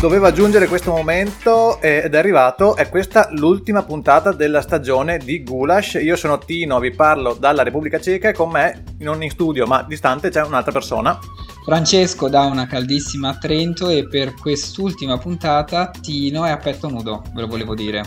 Doveva 0.00 0.32
giungere 0.32 0.66
questo 0.66 0.92
momento 0.92 1.78
ed 1.82 2.14
è 2.14 2.16
arrivato. 2.16 2.74
È 2.74 2.88
questa 2.88 3.28
l'ultima 3.32 3.82
puntata 3.82 4.32
della 4.32 4.62
stagione 4.62 5.18
di 5.18 5.44
Gulash. 5.44 5.98
Io 6.00 6.16
sono 6.16 6.38
Tino, 6.38 6.80
vi 6.80 6.90
parlo 6.90 7.34
dalla 7.34 7.62
Repubblica 7.62 8.00
Ceca 8.00 8.30
e 8.30 8.32
con 8.32 8.50
me, 8.50 8.82
non 9.00 9.22
in 9.22 9.28
studio 9.28 9.66
ma 9.66 9.84
distante, 9.86 10.30
c'è 10.30 10.42
un'altra 10.42 10.72
persona. 10.72 11.18
Francesco 11.66 12.30
da 12.30 12.46
una 12.46 12.66
caldissima 12.66 13.36
Trento 13.36 13.90
e 13.90 14.08
per 14.08 14.32
quest'ultima 14.32 15.18
puntata 15.18 15.90
Tino 15.90 16.46
è 16.46 16.50
a 16.50 16.56
petto 16.56 16.88
nudo, 16.88 17.22
ve 17.34 17.42
lo 17.42 17.46
volevo 17.46 17.74
dire. 17.74 18.02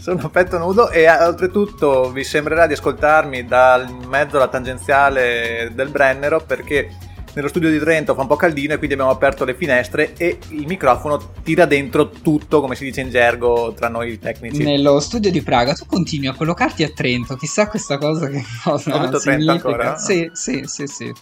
Sono 0.00 0.18
a 0.22 0.28
petto 0.30 0.56
nudo 0.56 0.88
e 0.88 1.10
oltretutto 1.10 2.10
vi 2.10 2.24
sembrerà 2.24 2.66
di 2.66 2.72
ascoltarmi 2.72 3.44
dal 3.44 3.86
mezzo 4.08 4.36
alla 4.36 4.48
tangenziale 4.48 5.72
del 5.74 5.90
Brennero 5.90 6.40
perché 6.40 7.10
nello 7.34 7.48
studio 7.48 7.70
di 7.70 7.78
Trento 7.78 8.14
fa 8.14 8.22
un 8.22 8.26
po' 8.26 8.36
caldino 8.36 8.74
e 8.74 8.76
quindi 8.76 8.94
abbiamo 8.94 9.12
aperto 9.12 9.44
le 9.44 9.54
finestre 9.54 10.14
e 10.16 10.38
il 10.48 10.66
microfono 10.66 11.32
tira 11.42 11.64
dentro 11.64 12.10
tutto, 12.10 12.60
come 12.60 12.74
si 12.74 12.84
dice 12.84 13.00
in 13.00 13.10
gergo 13.10 13.72
tra 13.74 13.88
noi 13.88 14.18
tecnici. 14.18 14.62
Nello 14.62 15.00
studio 15.00 15.30
di 15.30 15.42
Praga 15.42 15.74
tu 15.74 15.86
continui 15.86 16.26
a 16.26 16.34
collocarti 16.34 16.82
a 16.82 16.90
Trento, 16.90 17.36
chissà 17.36 17.68
questa 17.68 17.98
cosa 17.98 18.28
che 18.28 18.42
cosa 18.62 18.94
Ho 18.94 18.98
detto 18.98 19.18
Trento 19.18 19.50
ancora? 19.50 19.96
Sì, 19.96 20.30
sì, 20.32 20.62
sì, 20.66 20.86
sì. 20.86 21.12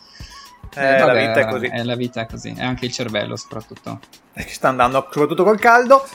Eh, 0.75 0.95
eh, 0.95 0.99
vabbè, 1.01 1.05
la 1.05 1.27
vita 1.27 1.41
è 1.41 1.47
così. 1.47 1.67
È 1.67 1.83
la 1.83 1.97
vita 1.97 2.21
è 2.21 2.27
così, 2.27 2.55
e 2.57 2.63
anche 2.63 2.87
il 2.87 2.93
cervello 2.93 3.37
soprattutto. 3.37 4.01
E 4.33 4.47
sta 4.49 4.69
andando 4.69 5.09
soprattutto 5.11 5.45
col 5.45 5.59
caldo. 5.59 6.07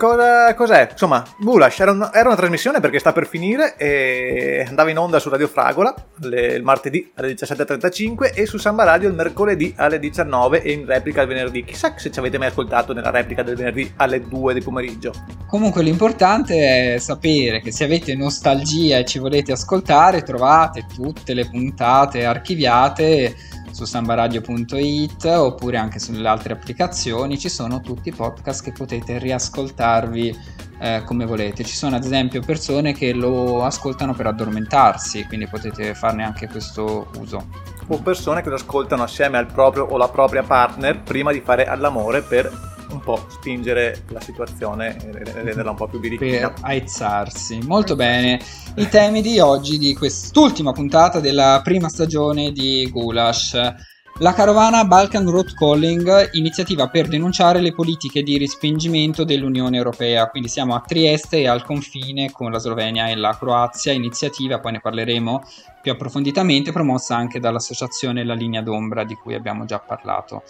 Cosa, 0.00 0.54
cos'è? 0.54 0.88
Insomma, 0.92 1.22
Gulash 1.38 1.80
era, 1.80 1.90
un, 1.90 2.08
era, 2.14 2.28
una 2.28 2.36
trasmissione 2.36 2.80
perché 2.80 2.98
sta 2.98 3.12
per 3.12 3.26
finire 3.26 3.76
e 3.76 4.64
andava 4.66 4.88
in 4.88 4.96
onda 4.96 5.18
su 5.18 5.28
Radio 5.28 5.46
Fragola 5.46 5.94
le, 6.20 6.54
il 6.54 6.62
martedì 6.62 7.12
alle 7.16 7.34
17.35 7.34 8.32
e 8.34 8.46
su 8.46 8.56
Samba 8.56 8.84
Radio 8.84 9.10
il 9.10 9.14
mercoledì 9.14 9.74
alle 9.76 9.98
19 9.98 10.62
e 10.62 10.72
in 10.72 10.86
replica 10.86 11.20
il 11.20 11.28
venerdì. 11.28 11.64
Chissà 11.64 11.92
se 11.98 12.10
ci 12.10 12.18
avete 12.18 12.38
mai 12.38 12.48
ascoltato 12.48 12.94
nella 12.94 13.10
replica 13.10 13.42
del 13.42 13.56
venerdì 13.56 13.92
alle 13.96 14.26
2 14.26 14.54
di 14.54 14.62
pomeriggio. 14.62 15.12
Comunque 15.46 15.82
l'importante 15.82 16.94
è 16.94 16.98
sapere 16.98 17.60
che 17.60 17.70
se 17.70 17.84
avete 17.84 18.14
nostalgia 18.14 18.96
e 18.96 19.04
ci 19.04 19.18
volete 19.18 19.52
ascoltare 19.52 20.22
trovate 20.22 20.86
tutte 20.94 21.34
le 21.34 21.46
puntate 21.46 22.24
archiviate 22.24 23.36
su 23.70 23.84
sambaradio.it 23.84 25.24
oppure 25.24 25.76
anche 25.76 25.98
sulle 25.98 26.26
altre 26.26 26.52
applicazioni 26.54 27.38
ci 27.38 27.48
sono 27.48 27.80
tutti 27.80 28.08
i 28.08 28.12
podcast 28.12 28.62
che 28.64 28.72
potete 28.72 29.18
riascoltarvi 29.18 30.36
eh, 30.80 31.02
come 31.04 31.26
volete. 31.26 31.64
Ci 31.64 31.76
sono 31.76 31.96
ad 31.96 32.04
esempio 32.04 32.40
persone 32.40 32.92
che 32.92 33.12
lo 33.12 33.64
ascoltano 33.64 34.14
per 34.14 34.26
addormentarsi, 34.26 35.24
quindi 35.24 35.46
potete 35.46 35.94
farne 35.94 36.24
anche 36.24 36.48
questo 36.48 37.10
uso. 37.18 37.46
O 37.88 37.98
persone 37.98 38.42
che 38.42 38.48
lo 38.48 38.54
ascoltano 38.54 39.02
assieme 39.02 39.36
al 39.36 39.46
proprio 39.46 39.84
o 39.84 39.96
la 39.96 40.08
propria 40.08 40.42
partner 40.42 41.02
prima 41.02 41.32
di 41.32 41.40
fare 41.40 41.66
all'amore 41.66 42.22
per 42.22 42.69
un 42.90 43.00
po' 43.00 43.24
spingere 43.28 44.04
la 44.08 44.20
situazione 44.20 44.96
e 44.96 45.32
renderla 45.42 45.70
un 45.70 45.76
po' 45.76 45.88
più 45.88 46.00
birichina. 46.00 46.50
Per 46.50 46.54
aizzarsi. 46.62 47.58
Molto 47.64 47.96
bene. 47.96 48.40
I 48.76 48.88
temi 48.88 49.22
di 49.22 49.38
oggi, 49.38 49.78
di 49.78 49.94
quest'ultima 49.94 50.72
puntata 50.72 51.20
della 51.20 51.60
prima 51.62 51.88
stagione 51.88 52.52
di 52.52 52.88
Gulash. 52.90 53.88
La 54.18 54.34
carovana 54.34 54.84
Balkan 54.84 55.30
Road 55.30 55.54
Calling, 55.54 56.30
iniziativa 56.32 56.88
per 56.88 57.08
denunciare 57.08 57.60
le 57.60 57.72
politiche 57.72 58.22
di 58.22 58.36
respingimento 58.36 59.24
dell'Unione 59.24 59.78
Europea. 59.78 60.26
Quindi 60.26 60.50
siamo 60.50 60.74
a 60.74 60.82
Trieste 60.86 61.38
e 61.38 61.48
al 61.48 61.64
confine 61.64 62.30
con 62.30 62.52
la 62.52 62.58
Slovenia 62.58 63.08
e 63.08 63.16
la 63.16 63.34
Croazia. 63.38 63.92
Iniziativa, 63.92 64.60
poi 64.60 64.72
ne 64.72 64.80
parleremo 64.80 65.42
più 65.80 65.92
approfonditamente, 65.92 66.70
promossa 66.70 67.16
anche 67.16 67.40
dall'associazione 67.40 68.22
La 68.22 68.34
Linea 68.34 68.60
d'Ombra 68.60 69.04
di 69.04 69.14
cui 69.14 69.32
abbiamo 69.32 69.64
già 69.64 69.78
parlato. 69.78 70.42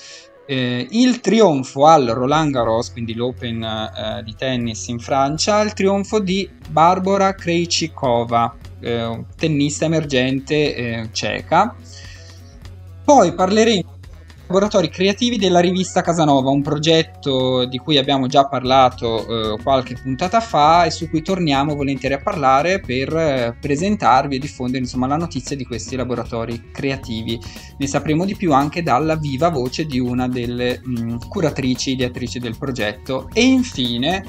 Eh, 0.51 0.89
il 0.91 1.21
trionfo 1.21 1.87
al 1.87 2.07
Roland 2.07 2.51
Garros, 2.51 2.91
quindi 2.91 3.15
l'Open 3.15 3.63
eh, 3.63 4.23
di 4.25 4.35
tennis 4.35 4.89
in 4.89 4.99
Francia, 4.99 5.61
il 5.61 5.75
trionfo 5.75 6.19
di 6.19 6.51
Barbara 6.69 7.35
Krejcikova, 7.35 8.57
eh, 8.81 9.25
tennista 9.37 9.85
emergente 9.85 10.75
eh, 10.75 11.09
ceca. 11.13 11.73
Poi 13.05 13.33
parleremo 13.33 13.99
Laboratori 14.51 14.89
creativi 14.89 15.37
della 15.37 15.61
rivista 15.61 16.01
Casanova, 16.01 16.51
un 16.51 16.61
progetto 16.61 17.67
di 17.67 17.79
cui 17.79 17.99
abbiamo 17.99 18.27
già 18.27 18.49
parlato 18.49 19.55
eh, 19.55 19.63
qualche 19.63 19.95
puntata 19.95 20.41
fa 20.41 20.87
e 20.87 20.91
su 20.91 21.09
cui 21.09 21.23
torniamo 21.23 21.77
volentieri 21.77 22.17
a 22.17 22.21
parlare 22.21 22.81
per 22.81 23.15
eh, 23.15 23.57
presentarvi 23.61 24.35
e 24.35 24.39
diffondere 24.41 24.83
insomma, 24.83 25.07
la 25.07 25.17
notizia 25.17 25.55
di 25.55 25.65
questi 25.65 25.95
laboratori 25.95 26.73
creativi. 26.73 27.39
Ne 27.79 27.87
sapremo 27.87 28.25
di 28.25 28.35
più 28.35 28.53
anche 28.53 28.83
dalla 28.83 29.15
viva 29.15 29.51
voce 29.51 29.87
di 29.87 30.01
una 30.01 30.27
delle 30.27 30.81
mh, 30.83 31.01
mm, 31.01 31.17
curatrici, 31.29 31.93
ideatrici 31.93 32.41
del 32.41 32.59
progetto. 32.59 33.29
E 33.33 33.45
infine 33.45 34.25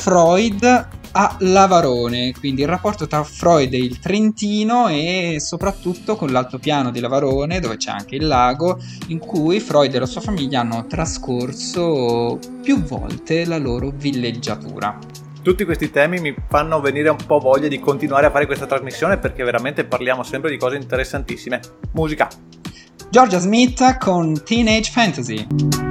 Freud 0.00 0.88
a 1.12 1.36
Lavarone, 1.40 2.32
quindi 2.38 2.62
il 2.62 2.68
rapporto 2.68 3.06
tra 3.06 3.22
Freud 3.22 3.74
e 3.74 3.76
il 3.76 3.98
Trentino 3.98 4.88
e 4.88 5.36
soprattutto 5.40 6.16
con 6.16 6.30
l'altopiano 6.30 6.90
di 6.90 7.00
Lavarone 7.00 7.60
dove 7.60 7.76
c'è 7.76 7.90
anche 7.90 8.16
il 8.16 8.26
lago 8.26 8.78
in 9.08 9.18
cui 9.18 9.60
Freud 9.60 9.94
e 9.94 9.98
la 9.98 10.06
sua 10.06 10.22
famiglia 10.22 10.60
hanno 10.60 10.86
trascorso 10.86 12.38
più 12.62 12.82
volte 12.82 13.44
la 13.44 13.58
loro 13.58 13.92
villeggiatura. 13.94 14.98
Tutti 15.42 15.64
questi 15.66 15.90
temi 15.90 16.18
mi 16.18 16.34
fanno 16.48 16.80
venire 16.80 17.10
un 17.10 17.18
po' 17.26 17.38
voglia 17.38 17.68
di 17.68 17.78
continuare 17.78 18.24
a 18.24 18.30
fare 18.30 18.46
questa 18.46 18.66
trasmissione 18.66 19.18
perché 19.18 19.44
veramente 19.44 19.84
parliamo 19.84 20.22
sempre 20.22 20.48
di 20.50 20.56
cose 20.56 20.76
interessantissime. 20.76 21.60
Musica. 21.92 22.26
Georgia 23.10 23.38
Smith 23.38 23.98
con 23.98 24.42
Teenage 24.44 24.90
Fantasy. 24.90 25.89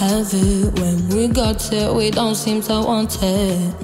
Have 0.00 0.28
it. 0.32 0.78
When 0.78 1.08
we 1.08 1.28
got 1.28 1.72
it, 1.72 1.92
we 1.94 2.10
don't 2.10 2.34
seem 2.34 2.60
to 2.62 2.80
want 2.80 3.18
it. 3.22 3.74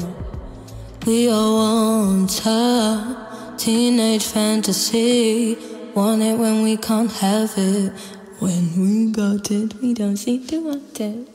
We 1.07 1.31
all 1.31 1.57
want 1.57 2.47
a 2.47 3.55
teenage 3.57 4.25
fantasy. 4.25 5.57
Want 5.95 6.23
it 6.23 6.39
when 6.39 6.63
we 6.63 6.77
can't 6.77 7.11
have 7.21 7.53
it. 7.57 7.93
When 8.41 8.73
we 8.77 9.11
got 9.11 9.51
it, 9.51 9.75
we 9.81 9.95
don't 9.95 10.17
seem 10.17 10.47
to 10.47 10.61
want 10.61 11.01
it. 11.01 11.29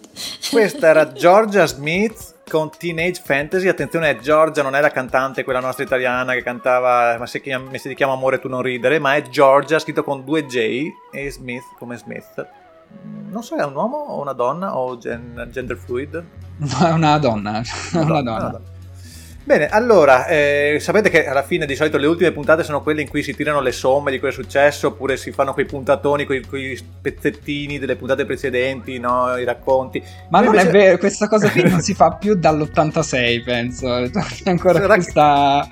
Questa 0.50 0.88
era 0.88 1.12
Georgia 1.12 1.66
Smith 1.66 2.36
con 2.50 2.70
Teenage 2.78 3.22
Fantasy. 3.24 3.68
Attenzione, 3.68 4.20
Georgia 4.20 4.62
non 4.64 4.76
è 4.76 4.82
la 4.82 4.90
cantante, 4.92 5.44
quella 5.44 5.60
nostra 5.60 5.84
italiana 5.84 6.34
che 6.34 6.42
cantava 6.44 7.18
Ma 7.18 7.26
se, 7.26 7.42
chiama, 7.42 7.76
si 7.78 7.94
chiama 7.94 8.14
Amore 8.14 8.40
tu 8.40 8.48
non 8.48 8.62
ridere, 8.62 9.00
ma 9.00 9.16
è 9.16 9.24
Georgia 9.24 9.80
scritto 9.80 10.04
con 10.04 10.24
due 10.24 10.46
J 10.46 10.88
e 11.12 11.32
Smith 11.32 11.64
come 11.78 11.98
Smith. 11.98 12.66
Non 13.30 13.44
so, 13.44 13.56
è 13.56 13.64
un 13.64 13.76
uomo 13.76 13.98
o 13.98 14.22
una 14.22 14.34
donna 14.34 14.78
o 14.78 14.98
gen- 14.98 15.48
gender 15.52 15.78
fluid? 15.78 16.24
No, 16.58 16.78
è 16.88 16.92
una 16.92 17.18
donna. 17.18 17.62
Una, 17.94 18.04
una 18.04 18.22
donna. 18.22 18.38
Una 18.38 18.50
donna. 18.50 18.76
Bene, 19.48 19.70
allora, 19.70 20.26
eh, 20.26 20.78
sapete 20.82 21.10
che 21.10 21.26
alla 21.26 21.42
fine 21.42 21.66
di 21.66 21.74
solito 21.74 21.98
le 21.98 22.06
ultime 22.06 22.34
puntate 22.34 22.64
sono 22.64 22.82
quelle 22.82 23.02
in 23.02 23.08
cui 23.08 23.24
si 23.24 23.34
tirano 23.34 23.62
le 23.62 23.72
somme 23.72 24.12
di 24.12 24.20
quello 24.20 24.36
che 24.36 24.42
è 24.42 24.44
successo, 24.44 24.88
oppure 24.88 25.16
si 25.16 25.32
fanno 25.32 25.54
quei 25.54 25.66
puntatoni, 25.66 26.26
quei, 26.26 26.46
quei 26.46 26.78
pezzettini 27.02 27.80
delle 27.80 27.96
puntate 27.96 28.26
precedenti, 28.26 29.00
no? 29.00 29.38
i 29.38 29.46
racconti. 29.46 30.04
Ma 30.32 30.42
non 30.42 30.54
invece... 30.54 30.68
è 30.68 30.72
vero, 30.72 30.98
questa 30.98 31.30
cosa 31.30 31.50
qui 31.50 31.64
non 31.64 31.80
si 31.82 31.94
fa 31.94 32.12
più 32.16 32.36
dall'86, 32.36 33.44
penso. 33.46 33.88
C'è 34.12 34.50
ancora 34.50 34.82
Sarà 34.82 34.96
questa, 34.96 35.66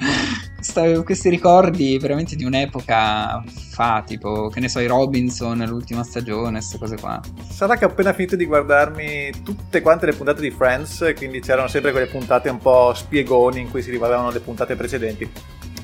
sta- 0.66 1.04
questi 1.04 1.30
ricordi 1.30 1.98
veramente 2.00 2.36
di 2.36 2.44
un'epoca 2.44 3.44
fa, 3.70 4.04
tipo, 4.06 4.50
che 4.50 4.60
ne 4.60 4.68
so, 4.68 4.80
i 4.80 4.88
Robinson, 4.88 5.64
l'ultima 5.68 6.04
stagione, 6.04 6.54
queste 6.54 6.78
cose 6.78 6.98
qua. 6.98 7.22
Sarà 7.48 7.78
che 7.78 7.86
ho 7.86 7.90
appena 7.90 8.14
finito 8.14 8.36
di 8.36 8.46
guardarmi 8.46 9.32
tutte 9.44 9.82
quante 9.82 10.08
le 10.08 10.14
puntate 10.14 10.42
di 10.42 10.52
Friends, 10.52 11.14
quindi 11.16 11.40
c'erano 11.40 11.68
sempre 11.68 11.92
quelle 11.92 12.08
puntate 12.08 12.50
un 12.50 12.58
po' 12.58 12.94
spiegoni 12.94 13.62
in 13.62 13.70
cui 13.70 13.82
si 13.82 13.92
riguardavano 13.92 14.32
le 14.32 14.40
puntate 14.40 14.76
precedenti. 14.76 15.30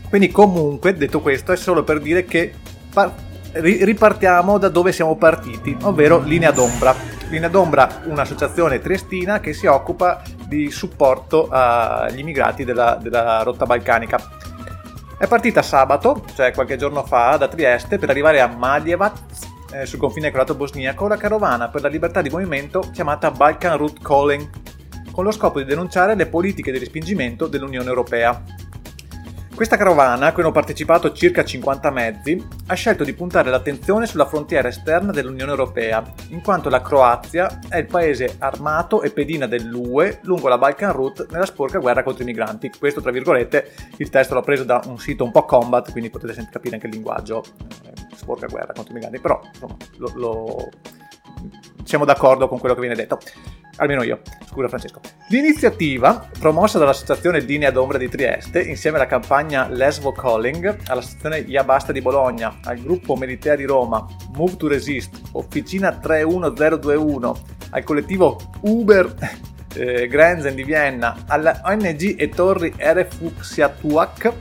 Quindi 0.09 0.31
comunque, 0.31 0.93
detto 0.93 1.21
questo, 1.21 1.51
è 1.51 1.57
solo 1.57 1.83
per 1.83 2.01
dire 2.01 2.25
che 2.25 2.51
par- 2.91 3.13
ri- 3.53 3.85
ripartiamo 3.85 4.57
da 4.57 4.69
dove 4.69 4.91
siamo 4.91 5.15
partiti, 5.15 5.75
ovvero 5.83 6.19
Linea 6.19 6.51
d'Ombra. 6.51 6.95
Linea 7.29 7.47
d'Ombra, 7.47 8.01
un'associazione 8.05 8.79
triestina 8.79 9.39
che 9.39 9.53
si 9.53 9.65
occupa 9.65 10.21
di 10.45 10.69
supporto 10.69 11.47
agli 11.49 12.19
immigrati 12.19 12.65
della, 12.65 12.97
della 13.01 13.41
rotta 13.43 13.65
balcanica. 13.65 14.39
È 15.21 15.27
partita 15.27 15.61
sabato, 15.61 16.25
cioè 16.33 16.51
qualche 16.51 16.77
giorno 16.77 17.03
fa, 17.05 17.37
da 17.37 17.47
Trieste 17.47 17.99
per 17.99 18.09
arrivare 18.09 18.41
a 18.41 18.47
Maljevac, 18.47 19.19
eh, 19.71 19.85
sul 19.85 19.99
confine 19.99 20.31
croato-bosniaco, 20.31 21.07
la 21.07 21.15
carovana 21.15 21.69
per 21.69 21.83
la 21.83 21.89
libertà 21.89 22.23
di 22.23 22.31
movimento 22.31 22.79
chiamata 22.91 23.29
Balkan 23.29 23.77
Route 23.77 24.01
Calling, 24.01 24.49
con 25.11 25.23
lo 25.23 25.29
scopo 25.29 25.59
di 25.59 25.65
denunciare 25.65 26.15
le 26.15 26.25
politiche 26.25 26.71
di 26.71 26.79
respingimento 26.79 27.45
dell'Unione 27.45 27.87
Europea. 27.87 28.43
Questa 29.61 29.77
carovana, 29.77 30.25
a 30.25 30.33
cui 30.33 30.41
hanno 30.41 30.51
partecipato 30.51 31.11
circa 31.11 31.45
50 31.45 31.91
mezzi, 31.91 32.47
ha 32.65 32.73
scelto 32.73 33.03
di 33.03 33.13
puntare 33.13 33.51
l'attenzione 33.51 34.07
sulla 34.07 34.25
frontiera 34.25 34.69
esterna 34.69 35.11
dell'Unione 35.11 35.51
Europea, 35.51 36.03
in 36.29 36.41
quanto 36.41 36.67
la 36.67 36.81
Croazia 36.81 37.59
è 37.69 37.77
il 37.77 37.85
paese 37.85 38.37
armato 38.39 39.03
e 39.03 39.11
pedina 39.11 39.45
dell'UE 39.45 40.17
lungo 40.23 40.47
la 40.47 40.57
Balkan 40.57 40.93
Route 40.93 41.27
nella 41.29 41.45
sporca 41.45 41.77
guerra 41.77 42.01
contro 42.01 42.23
i 42.23 42.25
migranti. 42.25 42.71
Questo, 42.75 43.01
tra 43.01 43.11
virgolette, 43.11 43.71
il 43.97 44.09
testo 44.09 44.33
l'ho 44.33 44.41
preso 44.41 44.63
da 44.63 44.81
un 44.87 44.97
sito 44.97 45.23
un 45.23 45.31
po' 45.31 45.45
combat, 45.45 45.91
quindi 45.91 46.09
potete 46.09 46.33
capire 46.49 46.73
anche 46.73 46.87
il 46.87 46.93
linguaggio 46.93 47.43
eh, 47.43 48.15
sporca 48.15 48.47
guerra 48.47 48.73
contro 48.73 48.93
i 48.93 48.95
migranti, 48.95 49.19
però 49.19 49.39
insomma, 49.45 49.77
lo, 49.97 50.11
lo... 50.15 50.69
siamo 51.83 52.05
d'accordo 52.05 52.47
con 52.47 52.57
quello 52.57 52.73
che 52.73 52.81
viene 52.81 52.95
detto 52.95 53.19
almeno 53.77 54.03
io. 54.03 54.21
Scusa 54.47 54.67
Francesco. 54.67 54.99
L'iniziativa, 55.29 56.27
promossa 56.39 56.77
dall'associazione 56.77 57.39
Linea 57.39 57.71
d'Ombra 57.71 57.97
di 57.97 58.09
Trieste, 58.09 58.61
insieme 58.61 58.97
alla 58.97 59.07
campagna 59.07 59.67
Lesbo 59.69 60.11
Calling, 60.11 60.77
all'associazione 60.87 61.39
Iabasta 61.39 61.91
di 61.91 62.01
Bologna, 62.01 62.59
al 62.63 62.79
gruppo 62.79 63.15
Meditea 63.15 63.55
di 63.55 63.65
Roma, 63.65 64.05
Move 64.33 64.57
to 64.57 64.67
Resist, 64.67 65.19
Officina 65.33 65.93
31021, 65.93 67.37
al 67.71 67.83
collettivo 67.83 68.37
Uber 68.61 69.15
eh, 69.75 70.07
Grenzen 70.07 70.55
di 70.55 70.63
Vienna, 70.63 71.23
alla 71.27 71.61
ONG 71.63 72.15
e 72.19 72.29
Torri 72.29 72.73
RFUXiatuac, 72.77 74.33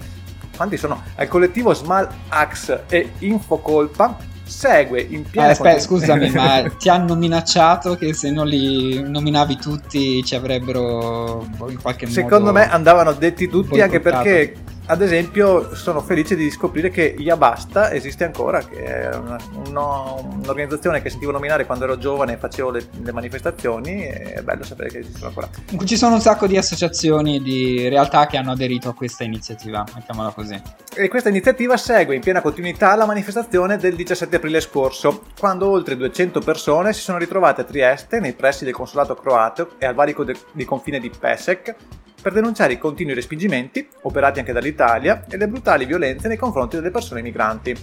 quanti 0.56 0.76
sono? 0.76 1.02
Al 1.14 1.28
collettivo 1.28 1.72
Small 1.72 2.06
Axe 2.28 2.84
e 2.88 3.12
Infocolpa, 3.20 4.28
segue 4.50 5.00
in 5.00 5.22
piena 5.22 5.48
aspetta, 5.48 5.80
scusami, 5.80 6.30
ma 6.30 6.62
ti 6.78 6.88
hanno 6.88 7.14
minacciato 7.14 7.96
che 7.96 8.12
se 8.12 8.30
non 8.30 8.46
li 8.46 9.02
nominavi 9.02 9.56
tutti 9.56 10.22
ci 10.24 10.34
avrebbero 10.34 11.46
in 11.68 11.80
qualche 11.80 12.06
modo 12.06 12.20
Secondo 12.20 12.52
me 12.52 12.68
andavano 12.68 13.12
detti 13.12 13.48
tutti 13.48 13.80
anche 13.80 14.00
perché 14.00 14.54
ad 14.90 15.02
esempio 15.02 15.72
sono 15.76 16.00
felice 16.00 16.34
di 16.34 16.50
scoprire 16.50 16.90
che 16.90 17.14
Yabasta 17.16 17.92
esiste 17.92 18.24
ancora, 18.24 18.58
che 18.58 18.84
è 18.84 19.14
una, 19.14 19.38
una, 19.68 20.12
un'organizzazione 20.14 21.00
che 21.00 21.10
sentivo 21.10 21.30
nominare 21.30 21.64
quando 21.64 21.84
ero 21.84 21.96
giovane 21.96 22.32
e 22.32 22.36
facevo 22.38 22.70
le, 22.70 22.88
le, 23.00 23.12
manifestazioni 23.12 24.04
e 24.04 24.32
è 24.34 24.42
bello 24.42 24.64
sapere 24.64 24.88
che 24.90 24.98
esistono 24.98 25.28
ancora. 25.28 25.48
Ci 25.84 25.96
sono 25.96 26.16
un 26.16 26.20
sacco 26.20 26.48
di 26.48 26.56
associazioni, 26.56 27.40
di 27.40 27.88
realtà 27.88 28.26
che 28.26 28.36
hanno 28.36 28.50
aderito 28.50 28.88
a 28.88 28.94
questa 28.94 29.22
iniziativa, 29.22 29.84
mettiamola 29.94 30.30
così. 30.30 30.60
E 30.96 31.06
questa 31.06 31.28
iniziativa 31.28 31.76
segue 31.76 32.16
in 32.16 32.20
piena 32.20 32.40
continuità 32.40 32.96
la 32.96 33.06
manifestazione 33.06 33.76
del 33.76 33.94
17 33.94 34.36
aprile 34.36 34.60
scorso, 34.60 35.22
quando 35.38 35.70
oltre 35.70 35.96
200 35.96 36.40
persone 36.40 36.92
si 36.92 37.00
sono 37.00 37.18
ritrovate 37.18 37.60
a 37.60 37.64
Trieste, 37.64 38.18
nei 38.18 38.32
pressi 38.32 38.64
del 38.64 38.74
consolato 38.74 39.14
croato 39.14 39.70
e 39.78 39.86
al 39.86 39.94
valico 39.94 40.24
de- 40.24 40.36
di 40.50 40.64
confine 40.64 40.98
di 40.98 41.10
Pesek, 41.16 41.76
per 42.20 42.32
denunciare 42.32 42.74
i 42.74 42.78
continui 42.78 43.14
respingimenti, 43.14 43.86
operati 44.02 44.38
anche 44.38 44.52
dall'Italia, 44.52 45.24
e 45.28 45.36
le 45.36 45.48
brutali 45.48 45.84
violenze 45.84 46.28
nei 46.28 46.36
confronti 46.36 46.76
delle 46.76 46.90
persone 46.90 47.22
migranti. 47.22 47.74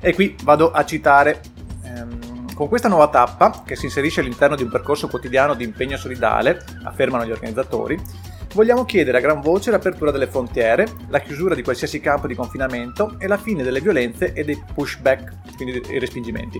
E 0.00 0.14
qui 0.14 0.36
vado 0.42 0.70
a 0.70 0.84
citare. 0.84 1.40
Ehm, 1.84 2.54
con 2.54 2.68
questa 2.68 2.88
nuova 2.88 3.08
tappa, 3.08 3.62
che 3.64 3.76
si 3.76 3.86
inserisce 3.86 4.20
all'interno 4.20 4.56
di 4.56 4.62
un 4.62 4.70
percorso 4.70 5.08
quotidiano 5.08 5.54
di 5.54 5.64
impegno 5.64 5.96
solidale, 5.96 6.64
affermano 6.84 7.24
gli 7.24 7.30
organizzatori, 7.30 7.98
vogliamo 8.54 8.84
chiedere 8.84 9.18
a 9.18 9.20
gran 9.20 9.40
voce 9.40 9.70
l'apertura 9.70 10.10
delle 10.10 10.26
frontiere, 10.26 10.86
la 11.08 11.20
chiusura 11.20 11.54
di 11.54 11.62
qualsiasi 11.62 12.00
campo 12.00 12.26
di 12.26 12.34
confinamento 12.34 13.16
e 13.18 13.26
la 13.26 13.38
fine 13.38 13.62
delle 13.62 13.80
violenze 13.80 14.32
e 14.32 14.44
dei 14.44 14.62
pushback, 14.74 15.56
quindi 15.56 15.80
dei 15.80 15.98
respingimenti. 15.98 16.58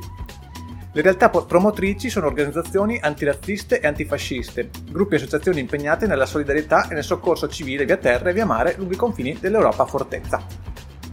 Le 0.95 1.01
realtà 1.01 1.31
promotrici 1.31 2.11
sono 2.11 2.27
organizzazioni 2.27 2.99
antirazziste 3.01 3.81
e 3.81 3.87
antifasciste, 3.87 4.69
gruppi 4.91 5.15
e 5.15 5.17
associazioni 5.17 5.59
impegnate 5.59 6.07
nella 6.07 6.27
solidarietà 6.27 6.87
e 6.87 6.93
nel 6.93 7.03
soccorso 7.03 7.49
civile 7.49 7.87
via 7.87 7.97
terra 7.97 8.29
e 8.29 8.35
via 8.35 8.45
mare 8.45 8.75
lungo 8.77 8.93
i 8.93 8.97
confini 8.97 9.39
dell'Europa 9.41 9.87
fortezza. 9.87 10.45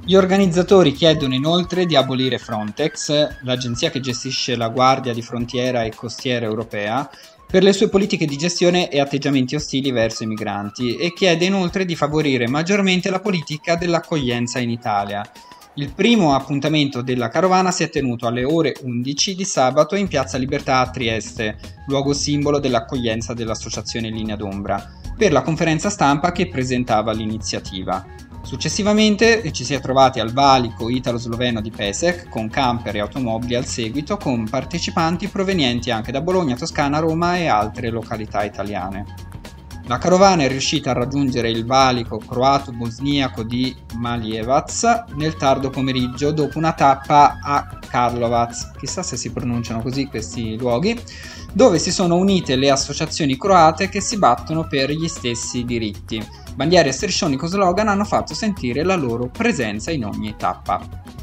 Gli 0.03 0.15
organizzatori 0.15 0.91
chiedono 0.91 1.33
inoltre 1.33 1.85
di 1.85 1.95
abolire 1.95 2.39
Frontex, 2.39 3.37
l'agenzia 3.43 3.89
che 3.89 4.01
gestisce 4.01 4.57
la 4.57 4.67
Guardia 4.67 5.13
di 5.13 5.21
Frontiera 5.21 5.83
e 5.83 5.95
Costiera 5.95 6.45
europea, 6.45 7.09
per 7.49 7.63
le 7.63 7.71
sue 7.71 7.87
politiche 7.87 8.25
di 8.25 8.35
gestione 8.35 8.89
e 8.89 8.99
atteggiamenti 8.99 9.55
ostili 9.55 9.91
verso 9.91 10.23
i 10.23 10.27
migranti 10.27 10.97
e 10.97 11.13
chiede 11.13 11.45
inoltre 11.45 11.85
di 11.85 11.95
favorire 11.95 12.49
maggiormente 12.49 13.09
la 13.09 13.21
politica 13.21 13.75
dell'accoglienza 13.75 14.59
in 14.59 14.71
Italia, 14.71 15.23
il 15.75 15.93
primo 15.93 16.33
appuntamento 16.33 17.01
della 17.01 17.29
carovana 17.29 17.71
si 17.71 17.83
è 17.83 17.89
tenuto 17.89 18.27
alle 18.27 18.43
ore 18.43 18.75
11 18.81 19.35
di 19.35 19.45
sabato 19.45 19.95
in 19.95 20.07
Piazza 20.07 20.37
Libertà 20.37 20.79
a 20.79 20.89
Trieste, 20.89 21.57
luogo 21.87 22.13
simbolo 22.13 22.59
dell'accoglienza 22.59 23.33
dell'Associazione 23.33 24.09
Linea 24.09 24.35
d'Ombra, 24.35 24.91
per 25.15 25.31
la 25.31 25.41
conferenza 25.41 25.89
stampa 25.89 26.31
che 26.31 26.49
presentava 26.49 27.11
l'iniziativa. 27.11 28.03
Successivamente 28.41 29.51
ci 29.51 29.63
si 29.63 29.73
è 29.73 29.79
trovati 29.79 30.19
al 30.19 30.31
valico 30.31 30.89
italo-sloveno 30.89 31.61
di 31.61 31.71
Pesek 31.71 32.29
con 32.29 32.49
camper 32.49 32.95
e 32.95 32.99
automobili 32.99 33.55
al 33.55 33.65
seguito 33.65 34.17
con 34.17 34.49
partecipanti 34.49 35.27
provenienti 35.27 35.91
anche 35.91 36.11
da 36.11 36.21
Bologna, 36.21 36.55
Toscana, 36.55 36.99
Roma 36.99 37.37
e 37.37 37.47
altre 37.47 37.89
località 37.89 38.43
italiane. 38.43 39.28
La 39.89 39.97
carovana 39.97 40.43
è 40.43 40.47
riuscita 40.47 40.91
a 40.91 40.93
raggiungere 40.93 41.49
il 41.49 41.65
valico 41.65 42.19
croato-bosniaco 42.19 43.41
di 43.41 43.75
Maljevac 43.95 45.15
nel 45.15 45.35
tardo 45.35 45.71
pomeriggio 45.71 46.29
dopo 46.29 46.59
una 46.59 46.73
tappa 46.73 47.39
a 47.41 47.79
Karlovac, 47.89 48.77
chissà 48.77 49.01
se 49.01 49.17
si 49.17 49.31
pronunciano 49.31 49.81
così 49.81 50.05
questi 50.05 50.55
luoghi, 50.59 50.95
dove 51.51 51.79
si 51.79 51.91
sono 51.91 52.17
unite 52.17 52.55
le 52.55 52.69
associazioni 52.69 53.35
croate 53.35 53.89
che 53.89 53.99
si 53.99 54.19
battono 54.19 54.67
per 54.67 54.91
gli 54.91 55.07
stessi 55.07 55.65
diritti. 55.65 56.23
Bandiere 56.53 56.89
e 56.89 56.91
striscioni 56.91 57.35
con 57.35 57.49
slogan 57.49 57.87
hanno 57.87 58.05
fatto 58.05 58.35
sentire 58.35 58.83
la 58.83 58.95
loro 58.95 59.25
presenza 59.25 59.89
in 59.89 60.05
ogni 60.05 60.35
tappa. 60.37 61.17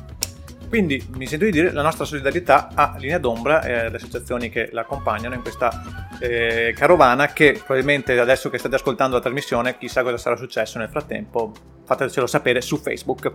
Quindi 0.68 1.06
mi 1.14 1.26
sento 1.26 1.44
di 1.44 1.52
dire 1.52 1.72
la 1.72 1.82
nostra 1.82 2.04
solidarietà 2.04 2.70
a 2.74 2.94
Linea 2.98 3.18
d'Ombra 3.18 3.62
e 3.62 3.86
alle 3.86 3.96
associazioni 3.96 4.50
che 4.50 4.68
la 4.72 4.82
accompagnano 4.82 5.34
in 5.34 5.42
questa 5.42 5.70
eh, 6.18 6.74
carovana 6.76 7.28
che 7.28 7.60
probabilmente 7.64 8.18
adesso 8.18 8.50
che 8.50 8.58
state 8.58 8.74
ascoltando 8.74 9.16
la 9.16 9.22
trasmissione 9.22 9.78
chissà 9.78 10.02
cosa 10.02 10.18
sarà 10.18 10.36
successo 10.36 10.78
nel 10.78 10.88
frattempo, 10.88 11.52
fatecelo 11.84 12.26
sapere 12.26 12.60
su 12.60 12.78
Facebook. 12.78 13.32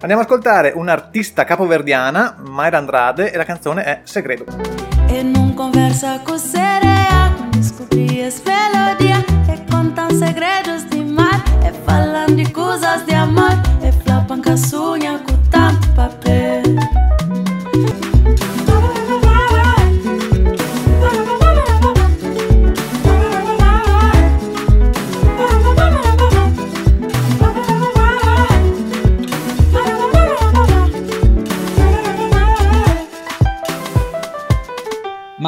Andiamo 0.00 0.22
ad 0.22 0.28
ascoltare 0.28 0.72
un'artista 0.76 1.42
capoverdiana, 1.42 2.36
Mayra 2.38 2.78
Andrade, 2.78 3.32
e 3.32 3.36
la 3.36 3.44
canzone 3.44 3.82
è 3.82 4.00
Segredo. 4.04 4.44
E 5.08 5.22
non 5.22 5.54
conversa 5.54 6.20
con 6.20 6.38
serea, 6.38 7.34
descobries 7.50 8.40
melodia, 8.44 9.24
che 9.44 9.64
contan 9.68 10.10
segredos 10.10 10.84
di 10.84 11.02
mar, 11.02 11.42
e 11.64 11.72
falando 11.84 12.34
di 12.34 12.48
cosas 12.52 13.02
di 13.06 13.12
amor, 13.12 13.60
e 13.80 13.90
flapan 13.90 14.40
casunha 14.40 15.20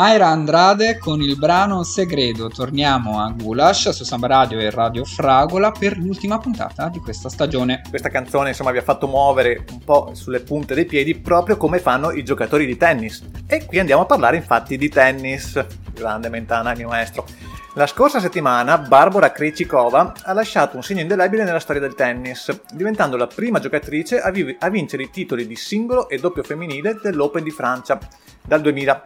Mayra 0.00 0.28
Andrade 0.28 0.96
con 0.96 1.20
il 1.20 1.36
brano 1.36 1.82
Segredo. 1.82 2.48
Torniamo 2.48 3.20
a 3.20 3.30
Gulash 3.36 3.90
su 3.90 4.02
Samba 4.02 4.28
Radio 4.28 4.58
e 4.58 4.70
Radio 4.70 5.04
Fragola 5.04 5.72
per 5.72 5.98
l'ultima 5.98 6.38
puntata 6.38 6.88
di 6.88 7.00
questa 7.00 7.28
stagione. 7.28 7.82
Questa 7.86 8.08
canzone 8.08 8.48
insomma 8.48 8.70
vi 8.70 8.78
ha 8.78 8.82
fatto 8.82 9.06
muovere 9.06 9.62
un 9.70 9.84
po' 9.84 10.12
sulle 10.14 10.40
punte 10.40 10.74
dei 10.74 10.86
piedi 10.86 11.18
proprio 11.18 11.58
come 11.58 11.80
fanno 11.80 12.12
i 12.12 12.24
giocatori 12.24 12.64
di 12.64 12.78
tennis. 12.78 13.22
E 13.46 13.66
qui 13.66 13.78
andiamo 13.78 14.00
a 14.00 14.06
parlare 14.06 14.38
infatti 14.38 14.78
di 14.78 14.88
tennis. 14.88 15.62
Grande 15.92 16.30
Mentana, 16.30 16.74
mio 16.74 16.88
maestro. 16.88 17.26
La 17.74 17.86
scorsa 17.86 18.20
settimana 18.20 18.78
Barbara 18.78 19.32
Krejcikova 19.32 20.14
ha 20.22 20.32
lasciato 20.32 20.76
un 20.76 20.82
segno 20.82 21.02
indelebile 21.02 21.44
nella 21.44 21.60
storia 21.60 21.82
del 21.82 21.94
tennis, 21.94 22.58
diventando 22.72 23.18
la 23.18 23.26
prima 23.26 23.58
giocatrice 23.58 24.18
a, 24.18 24.30
vi- 24.30 24.56
a 24.60 24.70
vincere 24.70 25.02
i 25.02 25.10
titoli 25.10 25.46
di 25.46 25.56
singolo 25.56 26.08
e 26.08 26.18
doppio 26.18 26.42
femminile 26.42 26.98
dell'Open 27.02 27.44
di 27.44 27.50
Francia 27.50 27.98
dal 28.42 28.62
2000 28.62 29.04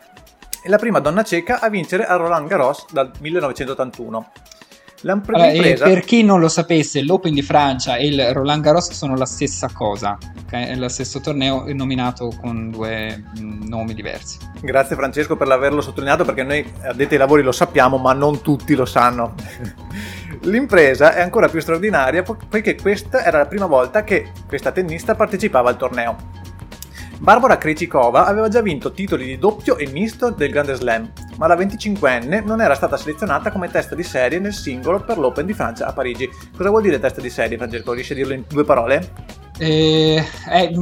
e 0.64 0.71
la 0.71 0.78
prima 0.78 0.99
donna 0.99 1.23
ceca 1.23 1.61
a 1.61 1.68
vincere 1.68 2.06
a 2.06 2.16
Roland 2.16 2.49
Garros 2.49 2.87
dal 2.90 3.11
1981. 3.21 4.30
Allora, 5.04 5.85
per 5.90 6.00
chi 6.00 6.23
non 6.23 6.40
lo 6.40 6.49
sapesse, 6.49 7.02
l'Open 7.02 7.35
di 7.35 7.42
Francia 7.42 7.97
e 7.97 8.06
il 8.06 8.33
Roland 8.33 8.62
Garros 8.62 8.90
sono 8.92 9.14
la 9.14 9.26
stessa 9.26 9.68
cosa, 9.71 10.16
okay? 10.42 10.68
è 10.68 10.75
lo 10.76 10.88
stesso 10.88 11.21
torneo 11.21 11.64
nominato 11.75 12.33
con 12.40 12.71
due 12.71 13.25
mm, 13.38 13.64
nomi 13.64 13.92
diversi. 13.92 14.38
Grazie 14.62 14.97
Francesco 14.97 15.37
per 15.37 15.50
averlo 15.50 15.83
sottolineato 15.83 16.25
perché 16.25 16.42
noi 16.42 16.73
addetti 16.83 17.12
ai 17.12 17.18
lavori 17.18 17.42
lo 17.42 17.52
sappiamo 17.52 17.99
ma 17.99 18.14
non 18.14 18.40
tutti 18.40 18.75
lo 18.75 18.87
sanno. 18.87 19.35
L'impresa 20.44 21.14
è 21.14 21.21
ancora 21.21 21.49
più 21.49 21.61
straordinaria 21.61 22.23
poiché 22.23 22.75
questa 22.75 23.23
era 23.23 23.38
la 23.38 23.47
prima 23.47 23.66
volta 23.66 24.04
che 24.04 24.30
questa 24.47 24.73
tennista 24.73 25.14
partecipava 25.14 25.68
al 25.68 25.76
torneo. 25.76 26.43
Barbara 27.24 27.56
Krejcikova 27.56 28.26
aveva 28.26 28.48
già 28.48 28.60
vinto 28.60 28.92
titoli 28.92 29.24
di 29.24 29.38
doppio 29.38 29.78
e 29.78 29.88
misto 29.90 30.28
del 30.28 30.50
Grande 30.50 30.74
Slam, 30.74 31.10
ma 31.38 31.46
la 31.46 31.56
25enne 31.56 32.44
non 32.44 32.60
era 32.60 32.74
stata 32.74 32.98
selezionata 32.98 33.50
come 33.50 33.70
testa 33.70 33.94
di 33.94 34.02
serie 34.02 34.38
nel 34.38 34.52
singolo 34.52 35.00
per 35.00 35.16
l'Open 35.16 35.46
di 35.46 35.54
Francia 35.54 35.86
a 35.86 35.94
Parigi. 35.94 36.28
Cosa 36.54 36.68
vuol 36.68 36.82
dire 36.82 37.00
testa 37.00 37.22
di 37.22 37.30
serie, 37.30 37.56
Francesco? 37.56 37.94
Riesci 37.94 38.12
a 38.12 38.16
dirlo 38.16 38.34
in 38.34 38.44
due 38.46 38.64
parole? 38.64 39.43
Eh, 39.56 40.25
eh, 40.50 40.73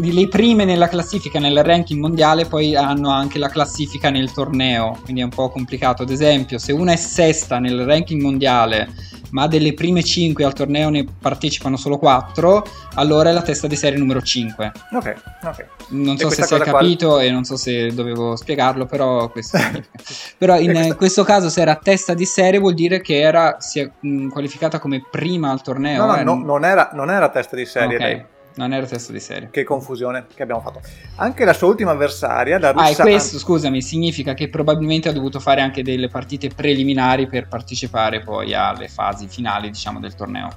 le 0.00 0.28
prime 0.28 0.64
nella 0.64 0.88
classifica 0.88 1.38
nel 1.38 1.62
ranking 1.62 2.00
mondiale 2.00 2.46
poi 2.46 2.74
hanno 2.74 3.10
anche 3.10 3.38
la 3.38 3.50
classifica 3.50 4.08
nel 4.08 4.32
torneo 4.32 4.98
quindi 5.02 5.20
è 5.20 5.24
un 5.24 5.30
po' 5.30 5.50
complicato 5.50 6.04
ad 6.04 6.10
esempio 6.10 6.56
se 6.56 6.72
una 6.72 6.92
è 6.92 6.96
sesta 6.96 7.58
nel 7.58 7.84
ranking 7.84 8.22
mondiale 8.22 8.88
ma 9.34 9.48
delle 9.48 9.74
prime 9.74 10.02
5 10.02 10.44
al 10.44 10.52
torneo 10.52 10.88
ne 10.90 11.04
partecipano 11.04 11.76
solo 11.76 11.98
4, 11.98 12.64
allora 12.94 13.30
è 13.30 13.32
la 13.32 13.42
testa 13.42 13.66
di 13.66 13.74
serie 13.74 13.98
numero 13.98 14.22
5. 14.22 14.72
Ok, 14.92 15.14
ok. 15.42 15.66
Non 15.88 16.16
so 16.16 16.30
se 16.30 16.44
si 16.44 16.54
è 16.54 16.58
capito 16.60 17.08
qua... 17.08 17.22
e 17.22 17.30
non 17.32 17.42
so 17.42 17.56
se 17.56 17.92
dovevo 17.92 18.36
spiegarlo, 18.36 18.86
però 18.86 19.28
questo 19.30 19.58
Però 20.38 20.56
in 20.56 20.70
questa... 20.70 20.94
questo 20.94 21.24
caso 21.24 21.48
se 21.48 21.62
era 21.62 21.74
testa 21.74 22.14
di 22.14 22.24
serie 22.24 22.60
vuol 22.60 22.74
dire 22.74 23.00
che 23.00 23.18
era 23.18 23.56
si 23.58 23.80
è 23.80 23.90
qualificata 24.30 24.78
come 24.78 25.04
prima 25.10 25.50
al 25.50 25.62
torneo. 25.62 26.06
No, 26.06 26.12
no, 26.12 26.16
eh? 26.16 26.22
no 26.22 26.34
non, 26.36 26.64
era, 26.64 26.90
non, 26.92 27.10
era, 27.10 27.28
testa 27.28 27.56
di 27.56 27.66
serie. 27.66 27.96
Ok. 27.96 28.13
Non 28.56 28.72
era 28.72 28.86
testo 28.86 29.10
di 29.10 29.18
serie. 29.18 29.48
Che 29.50 29.64
confusione 29.64 30.26
che 30.32 30.42
abbiamo 30.42 30.60
fatto. 30.60 30.80
Anche 31.16 31.44
la 31.44 31.52
sua 31.52 31.68
ultima 31.68 31.90
avversaria, 31.90 32.58
la 32.58 32.70
russa... 32.70 33.02
Ah, 33.02 33.06
e 33.08 33.10
questo, 33.10 33.38
scusami, 33.38 33.82
significa 33.82 34.34
che 34.34 34.48
probabilmente 34.48 35.08
ha 35.08 35.12
dovuto 35.12 35.40
fare 35.40 35.60
anche 35.60 35.82
delle 35.82 36.08
partite 36.08 36.48
preliminari 36.48 37.26
per 37.26 37.48
partecipare 37.48 38.20
poi 38.20 38.54
alle 38.54 38.88
fasi 38.88 39.26
finali, 39.26 39.70
diciamo, 39.70 39.98
del 39.98 40.14
torneo. 40.14 40.48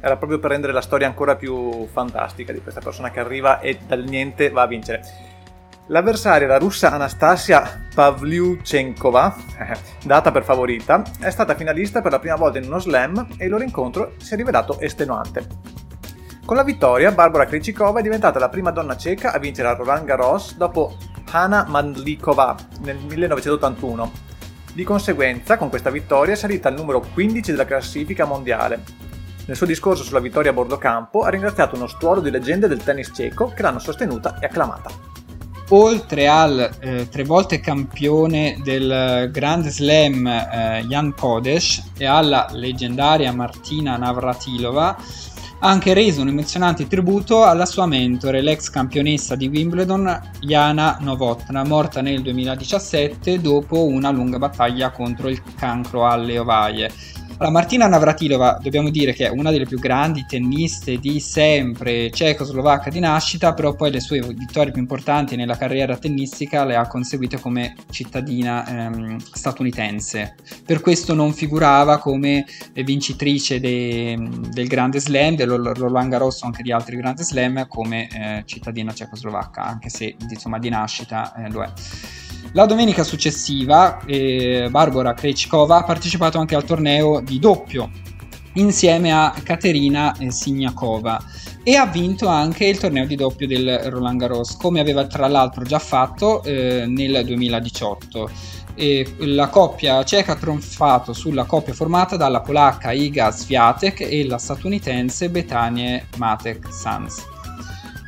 Era 0.00 0.16
proprio 0.16 0.38
per 0.38 0.50
rendere 0.50 0.72
la 0.72 0.80
storia 0.80 1.08
ancora 1.08 1.34
più 1.36 1.86
fantastica 1.90 2.52
di 2.52 2.62
questa 2.62 2.80
persona 2.80 3.10
che 3.10 3.20
arriva 3.20 3.60
e 3.60 3.78
dal 3.86 4.04
niente 4.04 4.50
va 4.50 4.62
a 4.62 4.66
vincere. 4.66 5.02
L'avversaria, 5.88 6.46
la 6.46 6.56
russa 6.56 6.92
Anastasia 6.92 7.88
Pavlyuchenkova, 7.92 9.36
data 10.04 10.30
per 10.30 10.44
favorita, 10.44 11.02
è 11.18 11.30
stata 11.30 11.56
finalista 11.56 12.00
per 12.00 12.12
la 12.12 12.20
prima 12.20 12.36
volta 12.36 12.58
in 12.58 12.66
uno 12.66 12.78
slam 12.78 13.26
e 13.36 13.46
il 13.46 13.50
loro 13.50 13.64
incontro 13.64 14.14
si 14.18 14.34
è 14.34 14.36
rivelato 14.36 14.78
estenuante. 14.78 15.89
Con 16.44 16.56
la 16.56 16.64
vittoria, 16.64 17.12
Barbara 17.12 17.46
Krejcikova 17.46 18.00
è 18.00 18.02
diventata 18.02 18.38
la 18.38 18.48
prima 18.48 18.70
donna 18.70 18.96
ceca 18.96 19.32
a 19.32 19.38
vincere 19.38 19.68
a 19.68 19.74
Roland 19.74 20.04
Garros 20.04 20.56
dopo 20.56 20.96
Hanna 21.30 21.64
Mandlikova 21.68 22.56
nel 22.80 22.96
1981. 22.96 24.28
Di 24.72 24.84
conseguenza, 24.84 25.56
con 25.56 25.68
questa 25.68 25.90
vittoria 25.90 26.34
è 26.34 26.36
salita 26.36 26.68
al 26.68 26.74
numero 26.74 27.00
15 27.00 27.50
della 27.50 27.64
classifica 27.64 28.24
mondiale. 28.24 28.82
Nel 29.46 29.56
suo 29.56 29.66
discorso 29.66 30.02
sulla 30.02 30.20
vittoria 30.20 30.50
a 30.50 30.54
bordo 30.54 30.78
campo 30.78 31.22
ha 31.22 31.28
ringraziato 31.28 31.76
uno 31.76 31.86
stuolo 31.86 32.20
di 32.20 32.30
leggende 32.30 32.68
del 32.68 32.82
tennis 32.82 33.10
ceco 33.14 33.52
che 33.54 33.62
l'hanno 33.62 33.78
sostenuta 33.78 34.38
e 34.38 34.46
acclamata. 34.46 34.90
Oltre 35.72 36.26
al 36.26 36.70
eh, 36.80 37.08
tre 37.08 37.22
volte 37.22 37.60
campione 37.60 38.58
del 38.62 39.28
Grand 39.30 39.68
Slam 39.68 40.26
eh, 40.26 40.84
Jan 40.88 41.14
Kodesh 41.14 41.92
e 41.96 42.06
alla 42.06 42.48
leggendaria 42.50 43.32
Martina 43.32 43.96
Navratilova, 43.96 44.96
ha 45.62 45.68
anche 45.68 45.92
reso 45.92 46.22
un 46.22 46.28
emozionante 46.28 46.86
tributo 46.86 47.44
alla 47.44 47.66
sua 47.66 47.84
mentore, 47.86 48.40
l'ex 48.40 48.70
campionessa 48.70 49.34
di 49.34 49.48
Wimbledon 49.48 50.30
Jana 50.40 50.96
Novotna, 51.00 51.64
morta 51.64 52.00
nel 52.00 52.22
2017 52.22 53.40
dopo 53.42 53.84
una 53.84 54.10
lunga 54.10 54.38
battaglia 54.38 54.90
contro 54.90 55.28
il 55.28 55.42
cancro 55.56 56.06
alle 56.06 56.38
ovaie. 56.38 56.90
Allora, 57.40 57.58
Martina 57.58 57.86
Navratilova, 57.86 58.58
dobbiamo 58.60 58.90
dire 58.90 59.14
che 59.14 59.24
è 59.24 59.30
una 59.30 59.50
delle 59.50 59.64
più 59.64 59.78
grandi 59.78 60.26
tenniste 60.28 60.98
di 60.98 61.20
sempre, 61.20 62.10
cecoslovacca 62.10 62.90
di 62.90 63.00
nascita, 63.00 63.54
però 63.54 63.74
poi 63.74 63.90
le 63.90 64.00
sue 64.00 64.20
vittorie 64.20 64.72
più 64.72 64.82
importanti 64.82 65.36
nella 65.36 65.56
carriera 65.56 65.96
tennistica 65.96 66.66
le 66.66 66.76
ha 66.76 66.86
conseguite 66.86 67.40
come 67.40 67.76
cittadina 67.88 68.66
ehm, 68.66 69.16
statunitense. 69.16 70.34
Per 70.66 70.82
questo 70.82 71.14
non 71.14 71.32
figurava 71.32 71.98
come 71.98 72.44
vincitrice 72.74 73.58
de, 73.58 74.18
del 74.50 74.68
Grande 74.68 75.00
Slam, 75.00 75.34
del 75.34 75.48
Roland 75.48 76.10
Garros 76.10 76.42
anche 76.42 76.62
di 76.62 76.72
altri 76.72 76.96
Grande 76.96 77.22
Slam, 77.22 77.66
come 77.68 78.06
eh, 78.08 78.42
cittadina 78.44 78.92
cecoslovacca, 78.92 79.64
anche 79.64 79.88
se 79.88 80.14
insomma 80.28 80.58
di 80.58 80.68
nascita 80.68 81.32
eh, 81.32 81.48
lo 81.48 81.62
è. 81.62 81.72
La 82.52 82.66
domenica 82.66 83.04
successiva 83.04 84.00
eh, 84.04 84.66
Barbara 84.70 85.14
Krejcikova 85.14 85.76
ha 85.76 85.84
partecipato 85.84 86.38
anche 86.40 86.56
al 86.56 86.64
torneo 86.64 87.20
di 87.30 87.38
doppio 87.38 87.88
insieme 88.54 89.12
a 89.12 89.32
Katerina 89.44 90.16
eh, 90.18 90.32
Signakova 90.32 91.22
e 91.62 91.76
ha 91.76 91.86
vinto 91.86 92.26
anche 92.26 92.66
il 92.66 92.78
torneo 92.78 93.06
di 93.06 93.14
doppio 93.14 93.46
del 93.46 93.78
Roland 93.84 94.18
Garros 94.18 94.56
come 94.56 94.80
aveva 94.80 95.06
tra 95.06 95.28
l'altro 95.28 95.62
già 95.62 95.78
fatto 95.78 96.42
eh, 96.42 96.86
nel 96.88 97.24
2018 97.24 98.30
e 98.74 99.14
la 99.18 99.48
coppia 99.48 100.02
ceca 100.04 100.32
ha 100.32 100.36
trionfato 100.36 101.12
sulla 101.12 101.44
coppia 101.44 101.72
formata 101.72 102.16
dalla 102.16 102.40
polacca 102.40 102.90
Iga 102.90 103.30
Swiatek 103.30 104.00
e 104.00 104.26
la 104.26 104.38
statunitense 104.38 105.28
Betanie 105.28 106.06
Matek 106.16 106.72
Sanz. 106.72 107.22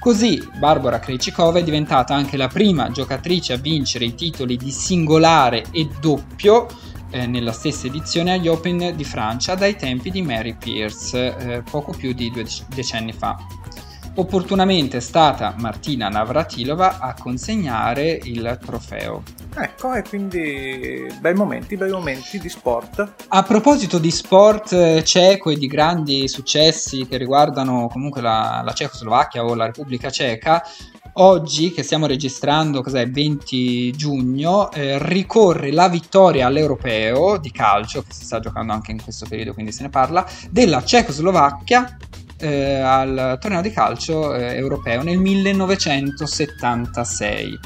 Così 0.01 0.43
Barbara 0.59 0.99
Krejcikova 0.99 1.61
è 1.61 1.63
diventata 1.63 2.15
anche 2.15 2.37
la 2.37 2.49
prima 2.49 2.91
giocatrice 2.91 3.53
a 3.53 3.57
vincere 3.57 4.07
i 4.07 4.15
titoli 4.15 4.57
di 4.57 4.71
singolare 4.71 5.65
e 5.71 5.89
doppio 6.01 6.67
eh, 7.13 7.27
nella 7.27 7.53
stessa 7.53 7.87
edizione 7.87 8.33
agli 8.33 8.49
Open 8.49 8.95
di 8.97 9.05
Francia 9.05 9.55
dai 9.55 9.77
tempi 9.77 10.11
di 10.11 10.23
Mary 10.23 10.57
Pierce, 10.57 11.37
eh, 11.37 11.63
poco 11.63 11.93
più 11.93 12.13
di 12.13 12.31
due 12.31 12.45
decenni 12.75 13.13
fa. 13.13 13.37
Opportunamente 14.15 14.99
è 14.99 15.01
stata 15.01 15.55
Martina 15.59 16.09
Navratilova 16.09 16.99
a 16.99 17.15
consegnare 17.15 18.19
il 18.25 18.59
trofeo. 18.63 19.23
Ecco, 19.55 19.95
e 19.95 20.03
quindi 20.03 21.07
bei 21.19 21.35
momenti, 21.35 21.77
bei 21.79 21.91
momenti 21.91 22.39
di 22.39 22.51
sport. 22.51 23.15
A 23.29 23.43
proposito 23.43 23.99
di 23.99 24.11
sport 24.11 24.73
eh, 24.73 25.03
ceco 25.03 25.49
e 25.49 25.57
di 25.57 25.67
grandi 25.67 26.29
successi 26.29 27.07
che 27.07 27.17
riguardano 27.17 27.89
comunque 27.89 28.21
la, 28.21 28.61
la 28.63 28.73
Cecoslovacchia 28.73 29.45
o 29.45 29.55
la 29.55 29.67
Repubblica 29.67 30.11
Ceca, 30.11 30.63
Oggi 31.17 31.73
che 31.73 31.83
stiamo 31.83 32.07
registrando, 32.07 32.81
cos'è, 32.81 33.07
20 33.07 33.93
giugno, 33.93 34.73
eh, 34.73 34.97
ricorre 34.99 35.71
la 35.71 35.91
vittoria 35.91 36.47
all'europeo 36.47 37.37
di 37.37 37.51
calcio, 37.51 38.01
che 38.01 38.15
si 38.15 38.25
sta 38.25 38.41
giocando 38.41 38.73
anche 38.73 38.93
in 38.93 39.03
questo 39.03 39.27
periodo, 39.29 39.53
quindi 39.53 39.73
se 39.73 39.83
ne 39.83 39.91
parla, 39.91 40.27
della 40.49 40.83
Cecoslovacchia 40.83 41.99
eh, 42.39 42.77
al 42.77 43.37
torneo 43.39 43.61
di 43.61 43.71
calcio 43.71 44.35
eh, 44.35 44.57
europeo 44.57 45.03
nel 45.03 45.19
1976. 45.19 47.59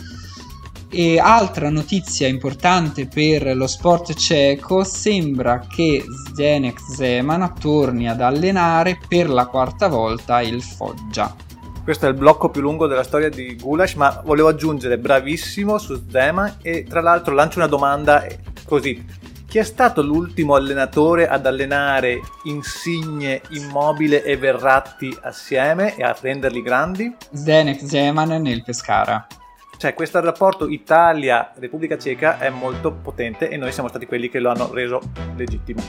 E 0.91 1.19
altra 1.21 1.71
notizia 1.71 2.27
importante 2.27 3.07
per 3.07 3.57
lo 3.57 3.69
sport 3.69 4.15
ceco, 4.15 4.83
sembra 4.83 5.61
che 5.61 6.03
Zdenek 6.33 6.81
Zeman 6.81 7.55
torni 7.61 8.09
ad 8.09 8.21
allenare 8.21 8.99
per 9.07 9.31
la 9.31 9.47
quarta 9.47 9.87
volta 9.87 10.41
il 10.41 10.61
Foggia. 10.63 11.46
Questo 11.87 12.07
è 12.07 12.09
il 12.09 12.17
blocco 12.17 12.49
più 12.49 12.63
lungo 12.63 12.89
della 12.89 13.05
storia 13.05 13.29
di 13.29 13.55
Gulash, 13.55 13.95
ma 13.95 14.21
volevo 14.25 14.49
aggiungere 14.49 14.99
bravissimo 14.99 15.79
su 15.79 16.07
Zeman 16.11 16.57
e 16.61 16.83
tra 16.83 17.01
l'altro 17.01 17.33
lancio 17.33 17.59
una 17.59 17.69
domanda 17.69 18.27
così 18.65 19.07
chi 19.47 19.59
è 19.59 19.63
stato 19.63 20.03
l'ultimo 20.03 20.57
allenatore 20.57 21.29
ad 21.29 21.47
allenare 21.47 22.23
Insigne, 22.47 23.41
Immobile 23.51 24.25
e 24.25 24.37
Verratti 24.37 25.17
assieme 25.23 25.95
e 25.95 26.03
a 26.03 26.17
renderli 26.21 26.61
grandi? 26.61 27.15
Zdenek 27.33 27.81
Zeman 27.87 28.31
nel 28.43 28.65
Pescara. 28.65 29.25
Cioè, 29.77 29.95
questo 29.95 30.19
rapporto 30.19 30.69
Italia-Repubblica 30.69 31.97
Ceca 31.97 32.41
è 32.41 32.51
molto 32.51 32.91
potente 32.91 33.49
e 33.49 33.57
noi 33.57 33.71
siamo 33.71 33.89
stati 33.89 34.07
quelli 34.07 34.29
che 34.29 34.41
lo 34.41 34.51
hanno 34.51 34.73
reso 34.73 35.01
legittimo. 35.37 35.81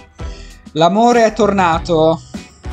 L'amore 0.74 1.26
è 1.26 1.34
tornato. 1.34 2.20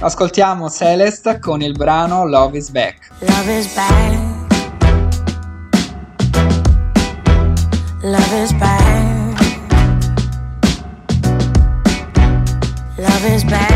Ascoltiamo 0.04 0.68
Celeste 0.68 1.38
con 1.38 1.62
il 1.62 1.73
brano 1.73 2.26
Love 2.26 2.58
is 2.58 2.68
Back. 2.68 3.08
Love 3.20 3.56
is 3.56 3.75
back. 3.75 4.18
Love 8.02 8.42
is 8.42 8.52
back. 8.52 9.40
Love 12.99 13.34
is 13.34 13.44
back. 13.44 13.74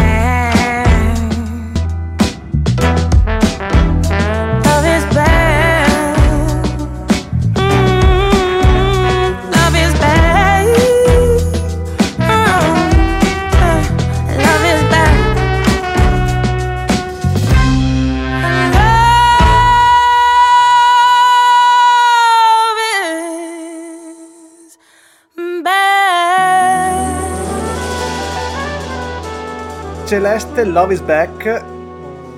Celeste, 30.19 30.65
Love 30.65 30.95
is 30.95 31.01
Back. 31.01 31.65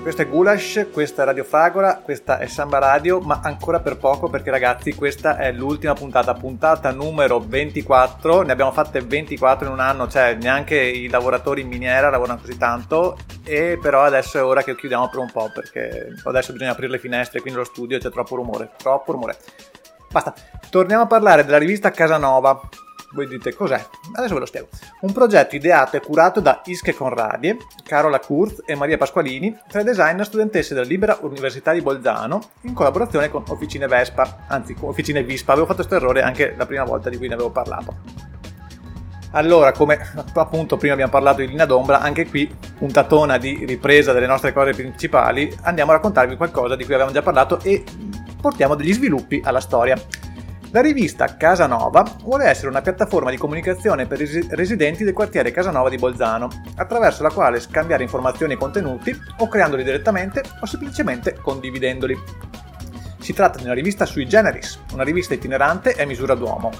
Questo 0.02 0.20
è 0.20 0.28
Gulash, 0.28 0.88
questa 0.92 1.22
è 1.22 1.24
Radio 1.24 1.44
Fragola, 1.44 2.02
questa 2.04 2.36
è 2.36 2.46
Samba 2.46 2.76
Radio, 2.76 3.20
ma 3.20 3.40
ancora 3.42 3.80
per 3.80 3.96
poco 3.96 4.28
perché 4.28 4.50
ragazzi 4.50 4.94
questa 4.94 5.38
è 5.38 5.50
l'ultima 5.50 5.94
puntata, 5.94 6.34
puntata 6.34 6.90
numero 6.90 7.40
24, 7.40 8.42
ne 8.42 8.52
abbiamo 8.52 8.70
fatte 8.70 9.00
24 9.00 9.66
in 9.66 9.72
un 9.72 9.80
anno, 9.80 10.08
cioè 10.08 10.34
neanche 10.34 10.78
i 10.78 11.08
lavoratori 11.08 11.62
in 11.62 11.68
miniera 11.68 12.10
lavorano 12.10 12.40
così 12.40 12.58
tanto 12.58 13.16
e 13.44 13.78
però 13.80 14.02
adesso 14.02 14.36
è 14.36 14.44
ora 14.44 14.62
che 14.62 14.76
chiudiamo 14.76 15.08
per 15.08 15.20
un 15.20 15.30
po' 15.32 15.50
perché 15.50 16.08
adesso 16.24 16.52
bisogna 16.52 16.72
aprire 16.72 16.92
le 16.92 16.98
finestre, 16.98 17.40
quindi 17.40 17.60
lo 17.60 17.64
studio 17.64 17.98
c'è 17.98 18.10
troppo 18.10 18.36
rumore, 18.36 18.72
troppo 18.76 19.12
rumore. 19.12 19.38
Basta, 20.10 20.34
torniamo 20.68 21.04
a 21.04 21.06
parlare 21.06 21.46
della 21.46 21.56
rivista 21.56 21.90
Casanova, 21.90 22.60
voi 23.12 23.26
dite 23.26 23.54
cos'è? 23.54 23.84
Adesso 24.12 24.34
ve 24.34 24.40
lo 24.40 24.46
spiego. 24.46 24.68
Un 25.00 25.12
progetto 25.12 25.56
ideato 25.56 25.96
e 25.96 26.00
curato 26.00 26.40
da 26.40 26.62
Iske 26.64 26.94
Conradie, 26.94 27.56
Carola 27.82 28.20
Kurz 28.20 28.62
e 28.64 28.74
Maria 28.74 28.96
Pasqualini, 28.96 29.56
tre 29.68 29.82
designer 29.82 30.24
studentesse 30.24 30.74
della 30.74 30.86
Libera 30.86 31.18
Università 31.22 31.72
di 31.72 31.80
Bolzano, 31.80 32.40
in 32.62 32.74
collaborazione 32.74 33.28
con 33.28 33.42
Officine 33.48 33.86
Vespa, 33.86 34.44
anzi 34.46 34.74
con 34.74 34.90
Officine 34.90 35.24
Vispa. 35.24 35.52
Avevo 35.52 35.66
fatto 35.66 35.84
questo 35.84 35.96
errore 35.96 36.22
anche 36.22 36.54
la 36.56 36.66
prima 36.66 36.84
volta 36.84 37.10
di 37.10 37.16
cui 37.16 37.28
ne 37.28 37.34
avevo 37.34 37.50
parlato. 37.50 38.28
Allora, 39.32 39.70
come 39.70 39.98
appunto 40.34 40.76
prima 40.76 40.94
abbiamo 40.94 41.12
parlato 41.12 41.40
di 41.40 41.46
linea 41.46 41.64
d'ombra, 41.64 42.00
anche 42.00 42.26
qui 42.26 42.52
puntatona 42.76 43.38
di 43.38 43.64
ripresa 43.64 44.12
delle 44.12 44.26
nostre 44.26 44.52
cose 44.52 44.72
principali, 44.72 45.56
andiamo 45.62 45.92
a 45.92 45.94
raccontarvi 45.94 46.36
qualcosa 46.36 46.74
di 46.74 46.84
cui 46.84 46.94
avevamo 46.94 47.14
già 47.14 47.22
parlato 47.22 47.60
e 47.62 47.84
portiamo 48.40 48.74
degli 48.74 48.92
sviluppi 48.92 49.40
alla 49.44 49.60
storia. 49.60 50.00
La 50.72 50.82
rivista 50.82 51.36
Casanova 51.36 52.04
vuole 52.22 52.44
essere 52.44 52.68
una 52.68 52.80
piattaforma 52.80 53.30
di 53.30 53.36
comunicazione 53.36 54.06
per 54.06 54.20
i 54.20 54.46
residenti 54.50 55.02
del 55.02 55.12
quartiere 55.12 55.50
Casanova 55.50 55.88
di 55.88 55.96
Bolzano, 55.96 56.48
attraverso 56.76 57.24
la 57.24 57.32
quale 57.32 57.58
scambiare 57.58 58.04
informazioni 58.04 58.52
e 58.52 58.56
contenuti 58.56 59.12
o 59.38 59.48
creandoli 59.48 59.82
direttamente 59.82 60.44
o 60.60 60.66
semplicemente 60.66 61.36
condividendoli. 61.42 62.16
Si 63.18 63.32
tratta 63.32 63.58
di 63.58 63.64
una 63.64 63.74
rivista 63.74 64.06
sui 64.06 64.28
generis, 64.28 64.80
una 64.92 65.02
rivista 65.02 65.34
itinerante 65.34 65.96
e 65.96 66.02
a 66.02 66.06
misura 66.06 66.34
d'uomo. 66.34 66.70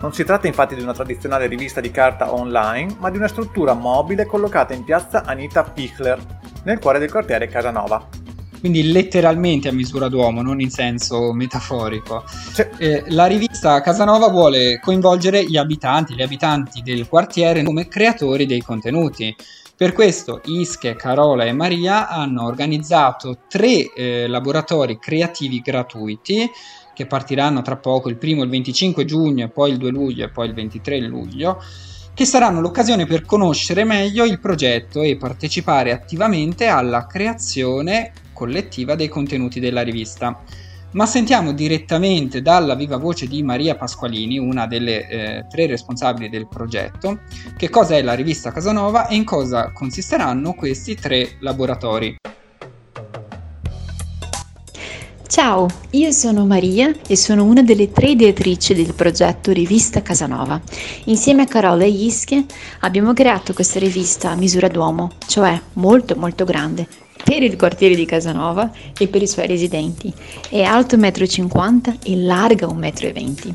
Non 0.00 0.12
si 0.12 0.24
tratta 0.24 0.48
infatti 0.48 0.74
di 0.74 0.82
una 0.82 0.92
tradizionale 0.92 1.46
rivista 1.46 1.80
di 1.80 1.92
carta 1.92 2.34
online, 2.34 2.96
ma 2.98 3.10
di 3.10 3.16
una 3.16 3.28
struttura 3.28 3.74
mobile 3.74 4.26
collocata 4.26 4.74
in 4.74 4.82
piazza 4.82 5.22
Anita 5.24 5.62
Pichler, 5.62 6.18
nel 6.64 6.80
cuore 6.80 6.98
del 6.98 7.12
quartiere 7.12 7.46
Casanova 7.46 8.15
quindi 8.60 8.90
letteralmente 8.90 9.68
a 9.68 9.72
misura 9.72 10.08
d'uomo, 10.08 10.42
non 10.42 10.60
in 10.60 10.70
senso 10.70 11.32
metaforico. 11.32 12.24
Cioè, 12.54 12.70
eh, 12.78 13.04
la 13.08 13.26
rivista 13.26 13.80
Casanova 13.80 14.28
vuole 14.28 14.80
coinvolgere 14.80 15.44
gli 15.44 15.56
abitanti, 15.56 16.14
gli 16.14 16.22
abitanti 16.22 16.82
del 16.82 17.08
quartiere 17.08 17.62
come 17.62 17.88
creatori 17.88 18.46
dei 18.46 18.62
contenuti. 18.62 19.34
Per 19.76 19.92
questo 19.92 20.40
Ische, 20.46 20.96
Carola 20.96 21.44
e 21.44 21.52
Maria 21.52 22.08
hanno 22.08 22.46
organizzato 22.46 23.40
tre 23.46 23.92
eh, 23.92 24.26
laboratori 24.26 24.98
creativi 24.98 25.60
gratuiti 25.60 26.50
che 26.94 27.04
partiranno 27.04 27.60
tra 27.60 27.76
poco, 27.76 28.08
il 28.08 28.16
primo 28.16 28.42
il 28.42 28.48
25 28.48 29.04
giugno, 29.04 29.50
poi 29.50 29.72
il 29.72 29.76
2 29.76 29.90
luglio 29.90 30.24
e 30.24 30.30
poi 30.30 30.48
il 30.48 30.54
23 30.54 30.98
luglio, 31.00 31.62
che 32.14 32.24
saranno 32.24 32.62
l'occasione 32.62 33.04
per 33.04 33.26
conoscere 33.26 33.84
meglio 33.84 34.24
il 34.24 34.40
progetto 34.40 35.02
e 35.02 35.18
partecipare 35.18 35.92
attivamente 35.92 36.68
alla 36.68 37.06
creazione 37.06 38.12
collettiva 38.36 38.94
dei 38.94 39.08
contenuti 39.08 39.60
della 39.60 39.80
rivista. 39.80 40.42
Ma 40.92 41.06
sentiamo 41.06 41.52
direttamente 41.52 42.42
dalla 42.42 42.74
viva 42.74 42.96
voce 42.98 43.26
di 43.26 43.42
Maria 43.42 43.76
Pasqualini, 43.76 44.38
una 44.38 44.66
delle 44.66 45.08
eh, 45.08 45.46
tre 45.48 45.66
responsabili 45.66 46.28
del 46.28 46.46
progetto, 46.46 47.20
che 47.56 47.70
cosa 47.70 47.96
è 47.96 48.02
la 48.02 48.14
rivista 48.14 48.52
Casanova 48.52 49.08
e 49.08 49.16
in 49.16 49.24
cosa 49.24 49.72
consisteranno 49.72 50.54
questi 50.54 50.94
tre 50.94 51.36
laboratori. 51.40 52.16
Ciao, 55.26 55.66
io 55.90 56.12
sono 56.12 56.46
Maria 56.46 56.94
e 57.06 57.16
sono 57.16 57.44
una 57.44 57.62
delle 57.62 57.90
tre 57.90 58.10
ideatrici 58.10 58.74
del 58.74 58.94
progetto 58.94 59.52
Rivista 59.52 60.00
Casanova. 60.00 60.58
Insieme 61.06 61.42
a 61.42 61.46
Carola 61.46 61.84
e 61.84 61.88
Ischie 61.88 62.46
abbiamo 62.80 63.12
creato 63.12 63.52
questa 63.52 63.78
rivista 63.78 64.30
a 64.30 64.36
misura 64.36 64.68
d'uomo, 64.68 65.10
cioè 65.26 65.60
molto 65.74 66.14
molto 66.16 66.44
grande, 66.44 66.86
per 67.26 67.42
il 67.42 67.56
quartiere 67.56 67.96
di 67.96 68.04
Casanova 68.04 68.70
e 68.96 69.08
per 69.08 69.20
i 69.20 69.26
suoi 69.26 69.48
residenti. 69.48 70.12
È 70.48 70.62
alto 70.62 70.96
1,50 70.96 71.48
m 71.48 71.96
e 72.04 72.16
larga 72.18 72.68
1,20 72.68 73.48
m. 73.48 73.54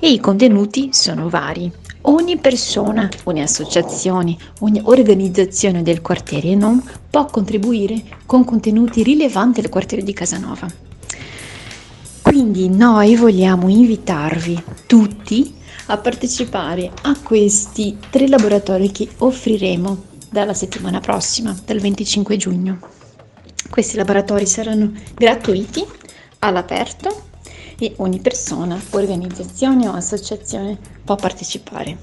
E 0.00 0.10
i 0.10 0.18
contenuti 0.18 0.88
sono 0.92 1.28
vari. 1.28 1.70
Ogni 2.08 2.38
persona, 2.38 3.06
ogni 3.24 3.42
associazione, 3.42 4.34
ogni 4.60 4.80
organizzazione 4.82 5.82
del 5.82 6.00
quartiere 6.00 6.54
non 6.54 6.82
può 7.10 7.26
contribuire 7.26 8.02
con 8.24 8.44
contenuti 8.44 9.02
rilevanti 9.02 9.60
al 9.60 9.68
quartiere 9.68 10.02
di 10.02 10.14
Casanova. 10.14 10.66
Quindi 12.22 12.70
noi 12.70 13.14
vogliamo 13.14 13.68
invitarvi 13.68 14.62
tutti 14.86 15.54
a 15.88 15.98
partecipare 15.98 16.90
a 17.02 17.14
questi 17.22 17.98
tre 18.08 18.26
laboratori 18.26 18.90
che 18.90 19.06
offriremo 19.18 20.14
dalla 20.36 20.52
settimana 20.52 21.00
prossima, 21.00 21.56
dal 21.64 21.78
25 21.78 22.36
giugno. 22.36 22.78
Questi 23.70 23.96
laboratori 23.96 24.44
saranno 24.44 24.92
gratuiti, 25.14 25.82
all'aperto 26.40 27.28
e 27.78 27.94
ogni 27.96 28.20
persona, 28.20 28.78
organizzazione 28.90 29.88
o 29.88 29.92
associazione 29.92 30.76
può 31.02 31.16
partecipare. 31.16 31.96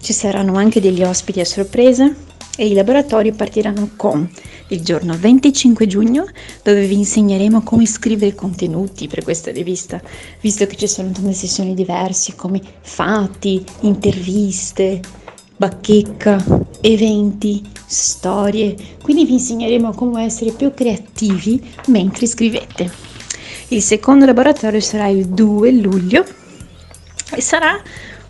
Ci 0.00 0.12
saranno 0.12 0.54
anche 0.54 0.80
degli 0.80 1.02
ospiti 1.02 1.40
a 1.40 1.44
sorpresa 1.44 2.08
e 2.56 2.66
i 2.68 2.72
laboratori 2.72 3.32
partiranno 3.32 3.90
con 3.96 4.30
il 4.68 4.84
giorno 4.84 5.16
25 5.18 5.88
giugno 5.88 6.26
dove 6.62 6.86
vi 6.86 6.98
insegneremo 6.98 7.62
come 7.62 7.84
scrivere 7.84 8.36
contenuti 8.36 9.08
per 9.08 9.24
questa 9.24 9.50
rivista, 9.50 10.00
visto 10.40 10.66
che 10.66 10.76
ci 10.76 10.86
sono 10.86 11.10
tante 11.10 11.32
sessioni 11.32 11.74
diverse 11.74 12.36
come 12.36 12.60
fatti, 12.80 13.64
interviste, 13.80 15.00
bacheca, 15.60 16.42
eventi, 16.80 17.62
storie, 17.84 18.74
quindi 19.02 19.26
vi 19.26 19.34
insegneremo 19.34 19.92
come 19.92 20.24
essere 20.24 20.52
più 20.52 20.72
creativi 20.72 21.62
mentre 21.88 22.26
scrivete. 22.26 22.90
Il 23.68 23.82
secondo 23.82 24.24
laboratorio 24.24 24.80
sarà 24.80 25.08
il 25.08 25.26
2 25.26 25.70
luglio 25.72 26.24
e 27.34 27.42
sarà 27.42 27.78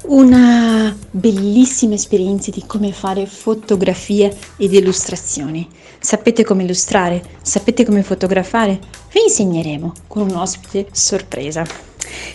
una 0.06 0.92
bellissima 1.08 1.94
esperienza 1.94 2.50
di 2.50 2.64
come 2.66 2.90
fare 2.90 3.26
fotografie 3.26 4.36
ed 4.56 4.72
illustrazioni. 4.72 5.68
Sapete 6.00 6.42
come 6.42 6.64
illustrare? 6.64 7.22
Sapete 7.42 7.84
come 7.84 8.02
fotografare? 8.02 8.80
Vi 9.12 9.22
insegneremo 9.22 9.92
con 10.08 10.28
un 10.28 10.34
ospite 10.34 10.88
sorpresa. 10.90 11.64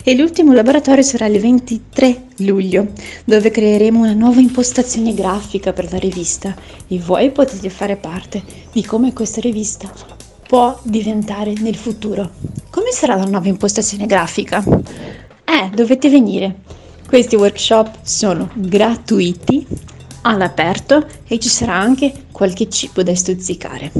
E 0.02 0.14
l'ultimo 0.14 0.52
laboratorio 0.52 1.02
sarà 1.02 1.26
il 1.26 1.40
23 1.40 2.26
luglio, 2.38 2.88
dove 3.24 3.50
creeremo 3.50 4.00
una 4.00 4.12
nuova 4.12 4.40
impostazione 4.40 5.14
grafica 5.14 5.72
per 5.72 5.90
la 5.90 5.98
rivista 5.98 6.54
e 6.86 6.98
voi 6.98 7.30
potete 7.30 7.70
fare 7.70 7.96
parte 7.96 8.42
di 8.72 8.84
come 8.84 9.12
questa 9.12 9.40
rivista 9.40 9.90
può 10.46 10.78
diventare 10.82 11.52
nel 11.58 11.76
futuro. 11.76 12.30
Come 12.70 12.92
sarà 12.92 13.16
la 13.16 13.24
nuova 13.24 13.48
impostazione 13.48 14.06
grafica? 14.06 14.62
Eh, 14.62 15.70
dovete 15.74 16.08
venire. 16.08 16.56
Questi 17.06 17.36
workshop 17.36 17.98
sono 18.02 18.50
gratuiti, 18.54 19.66
all'aperto 20.22 21.06
e 21.26 21.38
ci 21.38 21.48
sarà 21.48 21.74
anche 21.74 22.26
qualche 22.32 22.68
cibo 22.68 23.02
da 23.02 23.14
stuzzicare. 23.14 23.92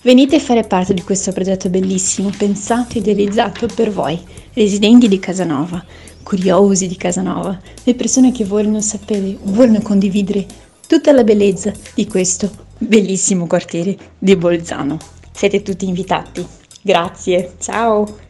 Venite 0.00 0.36
a 0.36 0.40
fare 0.40 0.62
parte 0.62 0.94
di 0.94 1.02
questo 1.02 1.32
progetto 1.32 1.68
bellissimo, 1.68 2.30
pensato 2.36 2.94
e 2.94 2.98
idealizzato 3.00 3.66
per 3.66 3.90
voi, 3.90 4.16
residenti 4.52 5.08
di 5.08 5.18
Casanova, 5.18 5.84
curiosi 6.22 6.86
di 6.86 6.96
Casanova, 6.96 7.58
le 7.82 7.94
persone 7.96 8.30
che 8.30 8.44
vogliono 8.44 8.80
sapere, 8.80 9.36
vogliono 9.42 9.82
condividere 9.82 10.46
tutta 10.86 11.10
la 11.10 11.24
bellezza 11.24 11.72
di 11.94 12.06
questo 12.06 12.48
bellissimo 12.78 13.48
quartiere 13.48 13.96
di 14.16 14.36
Bolzano. 14.36 14.98
Siete 15.32 15.62
tutti 15.62 15.88
invitati. 15.88 16.46
Grazie, 16.80 17.54
ciao! 17.58 18.26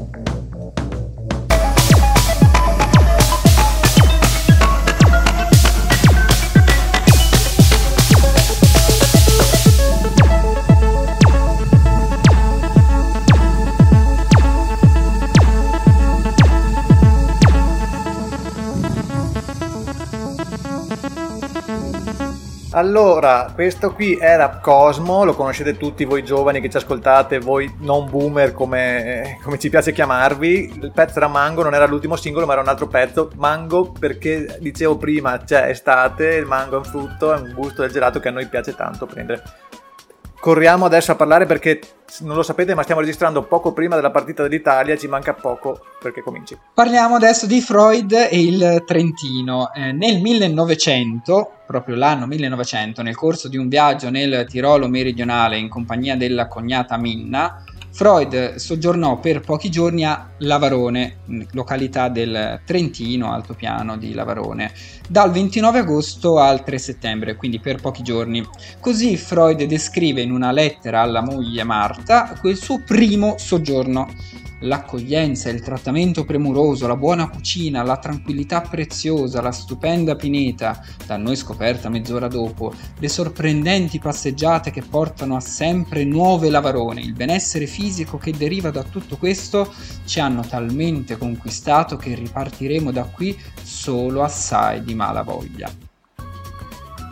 Allora, 22.81 23.53
questo 23.53 23.93
qui 23.93 24.17
era 24.19 24.59
Cosmo, 24.59 25.23
lo 25.23 25.35
conoscete 25.35 25.77
tutti 25.77 26.07
voi 26.07 26.25
giovani 26.25 26.63
che 26.63 26.71
ci 26.71 26.79
ascoltate, 26.79 27.39
voi 27.39 27.71
non 27.81 28.09
boomer 28.09 28.55
come, 28.55 29.39
come, 29.43 29.59
ci 29.59 29.69
piace 29.69 29.93
chiamarvi. 29.93 30.79
Il 30.81 30.91
pezzo 30.91 31.19
era 31.19 31.29
Mango, 31.29 31.63
non 31.63 31.75
era 31.75 31.85
l'ultimo 31.85 32.17
singolo 32.17 32.47
ma 32.47 32.53
era 32.53 32.63
un 32.63 32.69
altro 32.69 32.87
pezzo. 32.87 33.33
Mango 33.37 33.93
perché 33.93 34.57
dicevo 34.61 34.97
prima 34.97 35.37
c'è 35.45 35.69
estate, 35.69 36.37
il 36.37 36.47
mango 36.47 36.77
è 36.77 36.79
un 36.79 36.85
frutto, 36.85 37.35
è 37.35 37.39
un 37.39 37.53
gusto 37.55 37.83
del 37.83 37.91
gelato 37.91 38.19
che 38.19 38.29
a 38.29 38.33
noi 38.33 38.49
piace 38.49 38.75
tanto 38.75 39.05
prendere 39.05 39.43
Corriamo 40.41 40.87
adesso 40.87 41.13
a 41.13 41.17
parlare 41.17 41.45
perché 41.45 41.81
non 42.21 42.35
lo 42.35 42.43
sapete, 42.43 42.75
ma 42.75 42.83
stiamo 42.83 43.03
registrando 43.03 43.43
poco 43.43 43.75
prima 43.75 43.95
della 43.95 44.11
partita 44.11 44.43
dell'Italia, 44.43 44.97
ci 44.97 45.07
manca 45.07 45.35
poco 45.35 45.85
perché 46.01 46.23
cominci. 46.23 46.57
Parliamo 46.73 47.17
adesso 47.17 47.47
di 47.47 47.61
Freud 47.61 48.13
e 48.13 48.41
il 48.41 48.83
Trentino. 48.87 49.71
Eh, 49.75 49.93
nel 49.93 50.23
1900, 50.23 51.53
proprio 51.67 51.95
l'anno 51.95 52.27
1900, 52.27 53.03
nel 53.03 53.17
corso 53.17 53.49
di 53.49 53.59
un 53.59 53.69
viaggio 53.69 54.09
nel 54.09 54.47
Tirolo 54.49 54.89
meridionale 54.89 55.59
in 55.59 55.69
compagnia 55.69 56.17
della 56.17 56.49
cognata 56.49 56.97
Minna, 56.97 57.63
Freud 57.93 58.55
soggiornò 58.55 59.19
per 59.19 59.41
pochi 59.41 59.69
giorni 59.69 60.05
a 60.05 60.31
Lavarone, 60.39 61.19
località 61.53 62.09
del 62.09 62.61
Trentino, 62.65 63.33
altopiano 63.33 63.97
di 63.97 64.15
Lavarone, 64.15 64.73
dal 65.09 65.31
29 65.31 65.81
agosto 65.81 66.39
al 66.39 66.63
3 66.63 66.79
settembre, 66.79 67.37
quindi 67.37 67.61
per 67.61 67.81
pochi 67.81 68.03
giorni. 68.03 68.47
Così 68.79 69.17
Freud 69.17 69.63
descrive 69.65 70.23
in 70.23 70.31
una 70.31 70.53
lettera 70.53 71.01
alla 71.01 71.23
moglie 71.23 71.65
Marta 71.65 72.37
quel 72.41 72.57
suo 72.57 72.83
primo 72.85 73.35
soggiorno 73.39 74.09
l'accoglienza, 74.61 75.49
il 75.51 75.63
trattamento 75.63 76.25
premuroso, 76.25 76.87
la 76.87 76.97
buona 76.97 77.29
cucina, 77.29 77.83
la 77.83 77.97
tranquillità 77.97 78.61
preziosa, 78.61 79.41
la 79.41 79.53
stupenda 79.53 80.17
pineta, 80.17 80.85
da 81.07 81.17
noi 81.17 81.37
scoperta 81.37 81.89
mezz'ora 81.89 82.29
dopo, 82.29 82.73
le 82.99 83.09
sorprendenti 83.09 83.99
passeggiate 83.99 84.71
che 84.71 84.83
portano 84.83 85.37
a 85.37 85.41
sempre 85.41 86.05
nuove 86.05 86.51
lavarone, 86.51 87.01
il 87.01 87.15
benessere 87.15 87.67
fisico 87.67 88.19
che 88.19 88.33
deriva 88.33 88.71
da 88.71 88.83
tutto 88.83 89.17
questo 89.17 89.73
ci 90.05 90.21
hanno 90.21 90.43
talmente 90.43 91.17
conquistato 91.17 91.97
che 91.97 92.15
ripartiremo 92.15 92.91
da 92.91 93.05
qui 93.05 93.39
solo 93.63 94.23
assai 94.23 94.83
di 94.83 94.95
mala 94.95 95.23
voglia. 95.23 95.89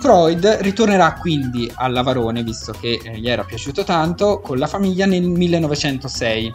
Freud 0.00 0.46
ritornerà 0.60 1.14
quindi 1.14 1.68
a 1.74 1.88
Lavarone, 1.88 2.44
visto 2.44 2.72
che 2.72 3.00
eh, 3.02 3.18
gli 3.18 3.28
era 3.28 3.42
piaciuto 3.42 3.82
tanto, 3.82 4.38
con 4.38 4.56
la 4.56 4.68
famiglia 4.68 5.06
nel 5.06 5.28
1906 5.28 6.52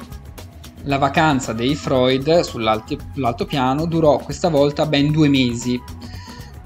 la 0.84 0.98
vacanza 0.98 1.54
dei 1.54 1.76
Freud 1.76 2.40
sull'altopiano 2.42 3.86
durò 3.86 4.18
questa 4.18 4.50
volta 4.50 4.86
ben 4.86 5.12
due 5.12 5.30
mesi. 5.30 5.82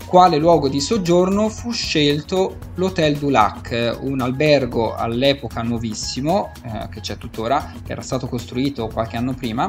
Quale 0.08 0.38
luogo 0.38 0.70
di 0.70 0.80
soggiorno 0.80 1.50
fu 1.50 1.72
scelto 1.72 2.60
l'Hotel 2.76 3.18
du 3.18 3.28
Lac, 3.28 3.98
un 4.00 4.22
albergo 4.22 4.96
all'epoca 4.96 5.62
nuovissimo, 5.64 6.54
eh, 6.64 6.88
che 6.90 7.02
c'è 7.02 7.18
tuttora, 7.18 7.74
che 7.86 7.92
era 7.92 8.02
stato 8.02 8.30
costruito 8.30 8.88
qualche 8.88 9.18
anno 9.18 9.34
prima, 9.34 9.68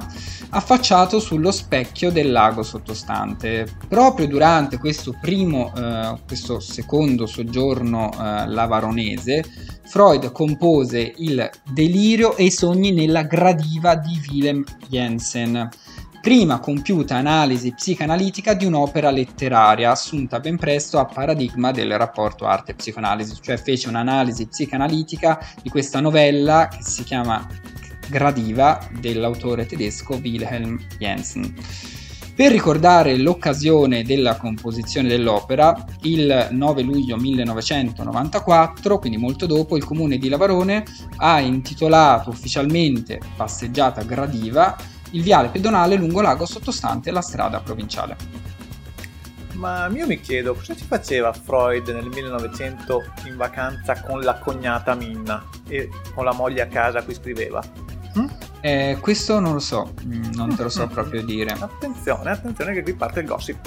affacciato 0.51 1.19
sullo 1.19 1.51
specchio 1.51 2.13
del 2.13 2.31
lago 2.31 2.63
sottostante. 2.63 3.67
Proprio 3.89 4.29
durante 4.29 4.79
questo 4.79 5.13
primo, 5.21 5.73
eh, 5.77 6.17
questo 6.25 6.61
secondo 6.61 7.27
soggiorno 7.27 8.13
eh, 8.13 8.47
lavaronese, 8.47 9.45
Freud 9.89 10.31
compose 10.31 11.15
il 11.17 11.51
Delirio 11.69 12.37
e 12.37 12.45
i 12.45 12.51
sogni 12.53 12.93
nella 12.93 13.23
gradiva 13.23 13.97
di 13.97 14.21
Willem 14.29 14.63
Jensen, 14.87 15.69
prima 16.21 16.59
compiuta 16.59 17.17
analisi 17.17 17.73
psicanalitica 17.73 18.55
di 18.55 18.65
un'opera 18.65 19.11
letteraria 19.11 19.91
assunta 19.91 20.41
ben 20.41 20.57
presto 20.57 20.99
a 20.99 21.05
paradigma 21.05 21.71
del 21.71 21.97
rapporto 21.97 22.47
arte-psicoanalisi, 22.47 23.39
cioè 23.41 23.57
fece 23.57 23.89
un'analisi 23.89 24.47
psicanalitica 24.47 25.39
di 25.63 25.69
questa 25.69 26.01
novella 26.01 26.69
che 26.69 26.83
si 26.83 27.05
chiama 27.05 27.47
Gradiva 28.09 28.87
dell'autore 28.99 29.67
tedesco 29.67 30.19
Wilhelm 30.23 30.79
Jensen. 30.99 31.55
Per 32.39 32.53
ricordare 32.53 33.17
l'occasione 33.17 34.05
della 34.05 34.37
composizione 34.37 35.09
dell'opera, 35.09 35.85
il 36.03 36.47
9 36.53 36.83
luglio 36.83 37.17
1994, 37.17 38.99
quindi 39.01 39.19
molto 39.19 39.45
dopo, 39.47 39.77
il 39.77 39.85
comune 39.85 40.19
di 40.19 40.29
Lavarone 40.29 40.85
ha 41.17 41.41
intitolato 41.41 42.31
ufficialmente 42.31 43.21
Passeggiata 43.35 44.03
Gradiva 44.03 44.77
il 45.11 45.23
viale 45.23 45.49
pedonale 45.49 45.97
lungo 45.97 46.21
lago 46.21 46.47
sottostante 46.47 47.11
la 47.11 47.23
strada 47.23 47.61
provinciale. 47.61 48.17
Ma 49.55 49.89
io 49.89 50.07
mi 50.07 50.21
chiedo, 50.21 50.55
cosa 50.55 50.77
ci 50.77 50.85
faceva 50.85 51.33
Freud 51.33 51.89
nel 51.89 52.07
1900 52.07 53.03
in 53.27 53.37
vacanza 53.37 54.01
con 54.01 54.21
la 54.21 54.39
cognata 54.39 54.95
Minna 54.95 55.45
e 55.67 55.91
con 56.15 56.25
la 56.25 56.33
moglie 56.33 56.63
a 56.63 56.67
casa 56.67 57.01
a 57.01 57.03
cui 57.03 57.15
scriveva? 57.15 57.61
Hm? 58.15 58.27
Eh, 58.61 58.99
questo 59.01 59.41
non 59.41 59.55
lo 59.55 59.59
so, 59.59 59.95
mm, 60.05 60.33
non 60.35 60.55
te 60.55 60.63
lo 60.63 60.69
so 60.69 60.87
proprio 60.87 61.25
dire. 61.25 61.51
Attenzione, 61.59 62.31
attenzione 62.31 62.73
che 62.73 62.83
qui 62.83 62.95
parte 62.95 63.21
il 63.21 63.27
gossip. 63.27 63.59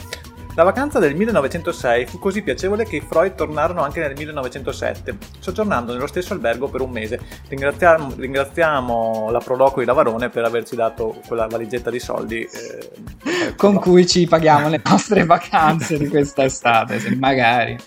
La 0.55 0.63
vacanza 0.63 0.99
del 0.99 1.15
1906 1.15 2.07
fu 2.07 2.19
così 2.19 2.41
piacevole 2.41 2.83
che 2.83 2.97
i 2.97 3.01
Freud 3.01 3.35
tornarono 3.35 3.83
anche 3.83 4.01
nel 4.01 4.13
1907, 4.17 5.17
soggiornando 5.39 5.93
nello 5.93 6.07
stesso 6.07 6.33
albergo 6.33 6.67
per 6.67 6.81
un 6.81 6.91
mese. 6.91 7.19
Ringraziamo, 7.47 8.15
ringraziamo 8.17 9.29
la 9.31 9.39
Proloco 9.39 9.79
di 9.79 9.85
Lavarone 9.85 10.29
per 10.29 10.43
averci 10.43 10.75
dato 10.75 11.21
quella 11.25 11.47
valigetta 11.47 11.89
di 11.89 11.99
soldi. 11.99 12.41
Eh, 12.41 13.55
con 13.55 13.75
cui 13.75 14.05
ci 14.05 14.27
paghiamo 14.27 14.67
le 14.67 14.81
nostre 14.83 15.23
vacanze 15.23 15.97
di 15.97 16.09
questa 16.09 16.43
estate, 16.43 16.99
se 16.99 17.15
magari. 17.15 17.77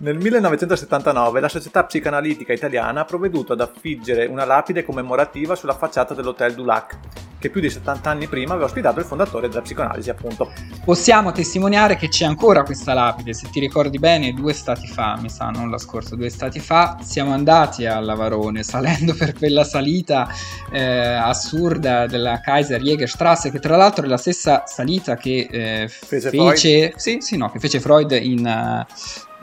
Nel 0.00 0.16
1979 0.16 1.40
la 1.40 1.48
Società 1.48 1.82
Psicanalitica 1.82 2.52
Italiana 2.52 3.00
ha 3.00 3.04
provveduto 3.04 3.54
ad 3.54 3.60
affiggere 3.60 4.26
una 4.26 4.44
lapide 4.44 4.84
commemorativa 4.84 5.56
sulla 5.56 5.74
facciata 5.74 6.14
dell'Hotel 6.14 6.54
Dulac, 6.54 6.96
che 7.36 7.50
più 7.50 7.60
di 7.60 7.68
70 7.68 8.08
anni 8.08 8.28
prima 8.28 8.52
aveva 8.52 8.66
ospitato 8.66 9.00
il 9.00 9.04
fondatore 9.04 9.48
della 9.48 9.60
psicoanalisi, 9.60 10.08
appunto. 10.08 10.52
Possiamo 10.84 11.32
testimoniare 11.32 11.96
che 11.96 12.06
c'è 12.06 12.26
ancora 12.26 12.62
questa 12.62 12.94
lapide, 12.94 13.32
se 13.32 13.48
ti 13.50 13.58
ricordi 13.58 13.98
bene, 13.98 14.32
due 14.34 14.52
stati 14.52 14.86
fa, 14.86 15.18
mi 15.20 15.28
sa, 15.28 15.50
non 15.50 15.68
la 15.68 15.78
scorsa, 15.78 16.14
due 16.14 16.30
stati 16.30 16.60
fa, 16.60 16.98
siamo 17.02 17.32
andati 17.32 17.84
a 17.84 17.98
Lavarone, 17.98 18.62
salendo 18.62 19.14
per 19.14 19.32
quella 19.34 19.64
salita 19.64 20.28
eh, 20.70 20.80
assurda 20.80 22.06
della 22.06 22.38
Kaiser 22.38 22.80
Jägerstrasse, 22.80 23.50
che 23.50 23.58
tra 23.58 23.76
l'altro 23.76 24.04
è 24.04 24.08
la 24.08 24.16
stessa 24.16 24.62
salita 24.64 25.16
che 25.16 25.48
eh, 25.50 25.88
Fece 25.88 26.30
fece, 26.30 26.92
sì, 26.94 27.16
sì, 27.18 27.36
no, 27.36 27.50
che 27.50 27.58
fece 27.58 27.80
Freud 27.80 28.12
in, 28.12 28.46
eh, 28.46 28.86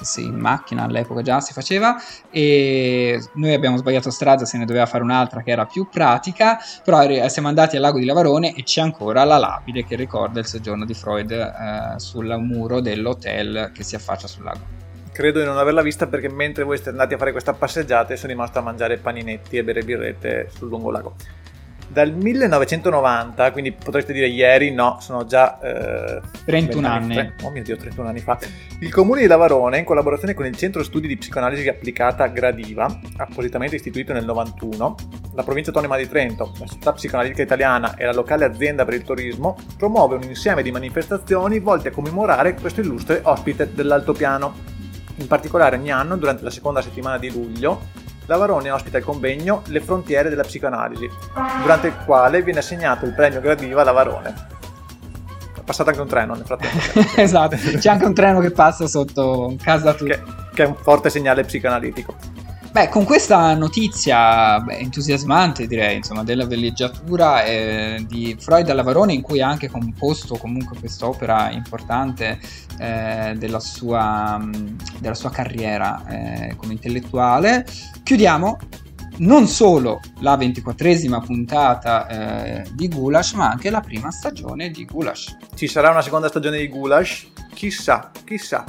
sì, 0.02 0.24
in 0.24 0.38
macchina 0.40 0.84
all'epoca 0.84 1.22
già 1.22 1.40
si 1.40 1.54
faceva 1.54 1.96
e 2.30 3.22
noi 3.34 3.54
abbiamo 3.54 3.78
sbagliato 3.78 4.10
strada, 4.10 4.46
se 4.46 4.58
ne 4.58 4.66
doveva 4.66 4.86
fare 4.86 5.04
un'altra 5.04 5.42
che 5.42 5.52
era 5.52 5.66
più 5.66 5.88
pratica, 5.90 6.58
però 6.84 7.02
siamo 7.28 7.48
andati 7.48 7.76
al 7.76 7.82
lago 7.82 8.00
di 8.00 8.06
Lavarone 8.06 8.56
e 8.56 8.64
c'è 8.64 8.82
ancora 8.82 9.24
la 9.24 9.38
lapide 9.38 9.86
che 9.86 9.96
ricorda 9.96 10.40
il 10.40 10.46
soggiorno 10.46 10.86
di 10.86 10.94
Freud 10.94 11.32
eh, 11.32 12.00
sul 12.00 12.36
muro 12.40 12.82
dell'hotel 12.82 13.72
che 13.74 13.84
si 13.84 13.96
affaccia 13.96 14.28
sul 14.28 14.44
lago. 14.44 14.84
Credo 15.12 15.40
di 15.40 15.46
non 15.46 15.58
averla 15.58 15.82
vista 15.82 16.08
perché 16.08 16.30
mentre 16.30 16.64
voi 16.64 16.76
siete 16.76 16.92
andati 16.92 17.14
a 17.14 17.18
fare 17.18 17.32
questa 17.32 17.54
passeggiata 17.54 18.14
sono 18.18 18.34
rimasto 18.34 18.60
a 18.60 18.62
mangiare 18.62 18.98
paninetti 18.98 19.56
e 19.56 19.64
bere 19.64 19.82
birrette 19.82 20.50
sul 20.54 20.68
lungolago. 20.68 21.16
Dal 21.88 22.12
1990, 22.14 23.52
quindi 23.52 23.72
potreste 23.72 24.12
dire 24.12 24.28
ieri, 24.28 24.72
no, 24.72 24.98
sono 25.00 25.26
già... 25.26 25.60
eh, 25.60 26.22
31 26.46 26.82
vent'anni 26.82 27.18
anni. 27.18 27.34
fa. 27.38 27.46
Oh 27.46 27.52
mio 27.52 27.64
Dio, 27.64 27.78
31 27.78 28.08
anni 28.08 28.20
fa. 28.20 28.38
Il 28.80 28.92
comune 28.92 29.22
di 29.22 29.28
Lavarone, 29.28 29.80
in 29.80 29.86
collaborazione 29.86 30.34
con 30.34 30.46
il 30.46 30.56
Centro 30.56 30.84
Studi 30.84 31.08
di 31.08 31.16
Psicoanalisi 31.16 31.68
Applicata 31.70 32.28
Gradiva, 32.28 33.00
appositamente 33.18 33.76
istituito 33.76 34.14
nel 34.14 34.26
91, 34.26 34.96
la 35.36 35.44
provincia 35.44 35.70
autonoma 35.70 35.98
di 35.98 36.08
Trento, 36.08 36.54
la 36.60 36.66
società 36.66 36.94
psicoanalitica 36.94 37.44
italiana 37.44 37.96
e 37.96 38.06
la 38.06 38.14
locale 38.14 38.46
azienda 38.46 38.84
per 38.84 38.96
il 38.96 39.04
turismo, 39.04 39.56
promuove 39.78 40.16
un 40.16 40.24
insieme 40.24 40.64
di 40.64 40.72
manifestazioni 40.72 41.60
volte 41.60 41.90
a 41.90 41.92
commemorare 41.92 42.56
questo 42.56 42.82
illustre 42.82 43.22
ospite 43.24 43.74
dell'altopiano. 43.74 44.54
In 45.18 45.28
particolare 45.28 45.78
ogni 45.78 45.92
anno, 45.92 46.18
durante 46.18 46.44
la 46.44 46.50
seconda 46.50 46.82
settimana 46.82 47.18
di 47.18 47.32
luglio, 47.32 48.04
Lavarone 48.28 48.72
ospita 48.72 48.98
il 48.98 49.04
convegno 49.04 49.62
Le 49.68 49.80
frontiere 49.82 50.30
della 50.30 50.44
psicoanalisi, 50.44 51.10
durante 51.62 51.88
il 51.88 51.96
quale 52.06 52.42
viene 52.42 52.60
assegnato 52.60 53.06
il 53.06 53.14
premio 53.14 53.40
Gradiva 53.40 53.82
a 53.82 53.84
Lavarone. 53.84 54.34
È 55.56 55.62
passato 55.64 55.90
anche 55.90 56.02
un 56.02 56.08
treno 56.08 56.34
nel 56.34 56.46
frattempo, 56.46 57.00
esatto, 57.22 57.56
c'è 57.56 57.90
anche 57.90 58.06
un 58.06 58.14
treno 58.14 58.40
che 58.40 58.52
passa 58.52 58.88
sotto 58.88 59.56
casa 59.62 59.94
tua. 59.94 60.08
che, 60.08 60.22
che 60.54 60.64
è 60.64 60.68
un 60.68 60.76
forte 60.76 61.10
segnale 61.10 61.44
psicoanalitico. 61.44 62.16
Beh, 62.76 62.90
con 62.90 63.06
questa 63.06 63.54
notizia 63.54 64.62
entusiasmante, 64.68 65.66
direi, 65.66 65.96
insomma, 65.96 66.26
della 66.26 66.46
villeggiatura 66.46 67.46
eh, 67.46 68.04
di 68.06 68.36
Freud 68.38 68.70
a 68.70 68.74
Lavarone, 68.74 69.14
in 69.14 69.22
cui 69.22 69.40
ha 69.40 69.48
anche 69.48 69.70
composto 69.70 70.36
comunque 70.36 70.78
quest'opera 70.78 71.52
importante 71.52 72.38
eh, 72.78 73.34
della, 73.38 73.62
sua, 73.62 74.38
mh, 74.40 74.76
della 75.00 75.14
sua 75.14 75.30
carriera 75.30 76.06
eh, 76.06 76.56
come 76.58 76.74
intellettuale, 76.74 77.66
chiudiamo 78.04 78.58
non 79.20 79.48
solo 79.48 80.02
la 80.20 80.36
ventiquattresima 80.36 81.22
puntata 81.22 82.08
eh, 82.10 82.66
di 82.74 82.90
Gulash, 82.90 83.32
ma 83.36 83.52
anche 83.52 83.70
la 83.70 83.80
prima 83.80 84.12
stagione 84.12 84.70
di 84.70 84.84
Gulash. 84.84 85.38
Ci 85.56 85.68
sarà 85.68 85.92
una 85.92 86.02
seconda 86.02 86.28
stagione 86.28 86.58
di 86.58 86.68
Gulash? 86.68 87.28
Chissà, 87.54 88.12
chissà. 88.26 88.66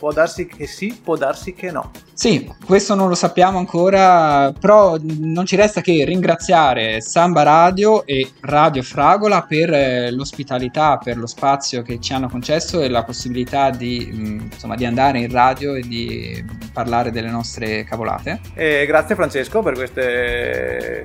Può 0.00 0.14
darsi 0.14 0.46
che 0.46 0.66
sì, 0.66 0.98
può 1.04 1.14
darsi 1.14 1.52
che 1.52 1.70
no. 1.70 1.90
Sì, 2.14 2.50
questo 2.64 2.94
non 2.94 3.10
lo 3.10 3.14
sappiamo 3.14 3.58
ancora, 3.58 4.50
però 4.58 4.96
non 5.02 5.44
ci 5.44 5.56
resta 5.56 5.82
che 5.82 6.06
ringraziare 6.06 7.02
Samba 7.02 7.42
Radio 7.42 8.06
e 8.06 8.30
Radio 8.40 8.82
Fragola 8.82 9.42
per 9.42 9.70
eh, 9.70 10.10
l'ospitalità, 10.10 10.96
per 10.96 11.18
lo 11.18 11.26
spazio 11.26 11.82
che 11.82 12.00
ci 12.00 12.14
hanno 12.14 12.30
concesso 12.30 12.80
e 12.80 12.88
la 12.88 13.04
possibilità 13.04 13.68
di, 13.68 14.08
mh, 14.10 14.48
insomma, 14.52 14.74
di 14.74 14.86
andare 14.86 15.18
in 15.18 15.30
radio 15.30 15.74
e 15.74 15.82
di 15.82 16.42
parlare 16.72 17.10
delle 17.10 17.28
nostre 17.28 17.84
cavolate. 17.84 18.40
E 18.54 18.86
grazie 18.86 19.14
Francesco 19.14 19.60
per 19.60 19.74
queste 19.74 21.04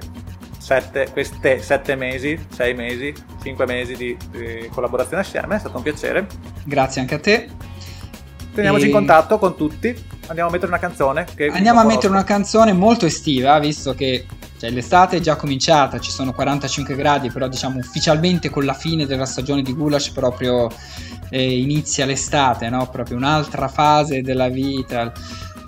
sette, 0.57 1.09
queste 1.11 1.61
sette 1.61 1.95
mesi, 1.95 2.39
sei 2.49 2.73
mesi, 2.73 3.13
cinque 3.43 3.65
mesi 3.65 3.97
di, 3.97 4.17
di 4.31 4.69
collaborazione 4.71 5.21
assieme, 5.21 5.57
è 5.57 5.59
stato 5.59 5.75
un 5.75 5.83
piacere. 5.83 6.27
Grazie 6.63 7.01
anche 7.01 7.15
a 7.15 7.19
te. 7.19 7.73
Teniamoci 8.55 8.85
E- 8.85 8.87
in 8.87 8.93
contatto 8.93 9.37
con 9.37 9.57
tutti, 9.57 9.93
andiamo 10.27 10.49
a 10.49 10.51
mettere 10.51 10.71
una 10.71 10.79
canzone. 10.79 11.25
Che 11.35 11.47
Andiamo 11.47 11.81
a 11.81 11.83
mettere 11.83 12.07
una 12.07 12.23
canzone 12.23 12.71
molto 12.71 13.05
estiva, 13.05 13.59
visto 13.59 13.93
che 13.93 14.25
cioè, 14.57 14.69
l'estate 14.69 15.17
è 15.17 15.19
già 15.19 15.35
cominciata, 15.35 15.99
ci 15.99 16.09
sono 16.09 16.31
45 16.31 16.95
gradi, 16.95 17.29
però 17.29 17.49
diciamo 17.49 17.79
ufficialmente 17.79 18.49
con 18.49 18.63
la 18.63 18.73
fine 18.73 19.05
della 19.05 19.25
stagione 19.25 19.61
di 19.61 19.73
Gulash 19.73 20.09
proprio 20.09 20.69
eh, 21.29 21.59
inizia 21.59 22.05
l'estate, 22.05 22.69
no? 22.69 22.87
Proprio 22.89 23.17
un'altra 23.17 23.67
fase 23.67 24.21
della 24.21 24.47
vita. 24.47 25.11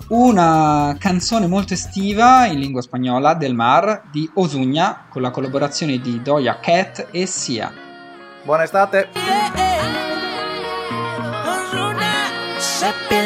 Una 0.08 0.96
canzone 0.98 1.46
molto 1.46 1.74
estiva 1.74 2.46
in 2.46 2.58
lingua 2.58 2.80
spagnola 2.80 3.34
del 3.34 3.54
Mar 3.54 4.04
di 4.10 4.28
Osugna 4.36 5.04
con 5.10 5.20
la 5.20 5.30
collaborazione 5.30 6.00
di 6.00 6.22
Doja 6.22 6.58
Cat 6.58 7.08
e 7.10 7.26
Sia. 7.26 7.70
Buona 8.42 8.62
estate! 8.62 9.08
Yeah. 9.12 9.67
happy. 12.88 13.17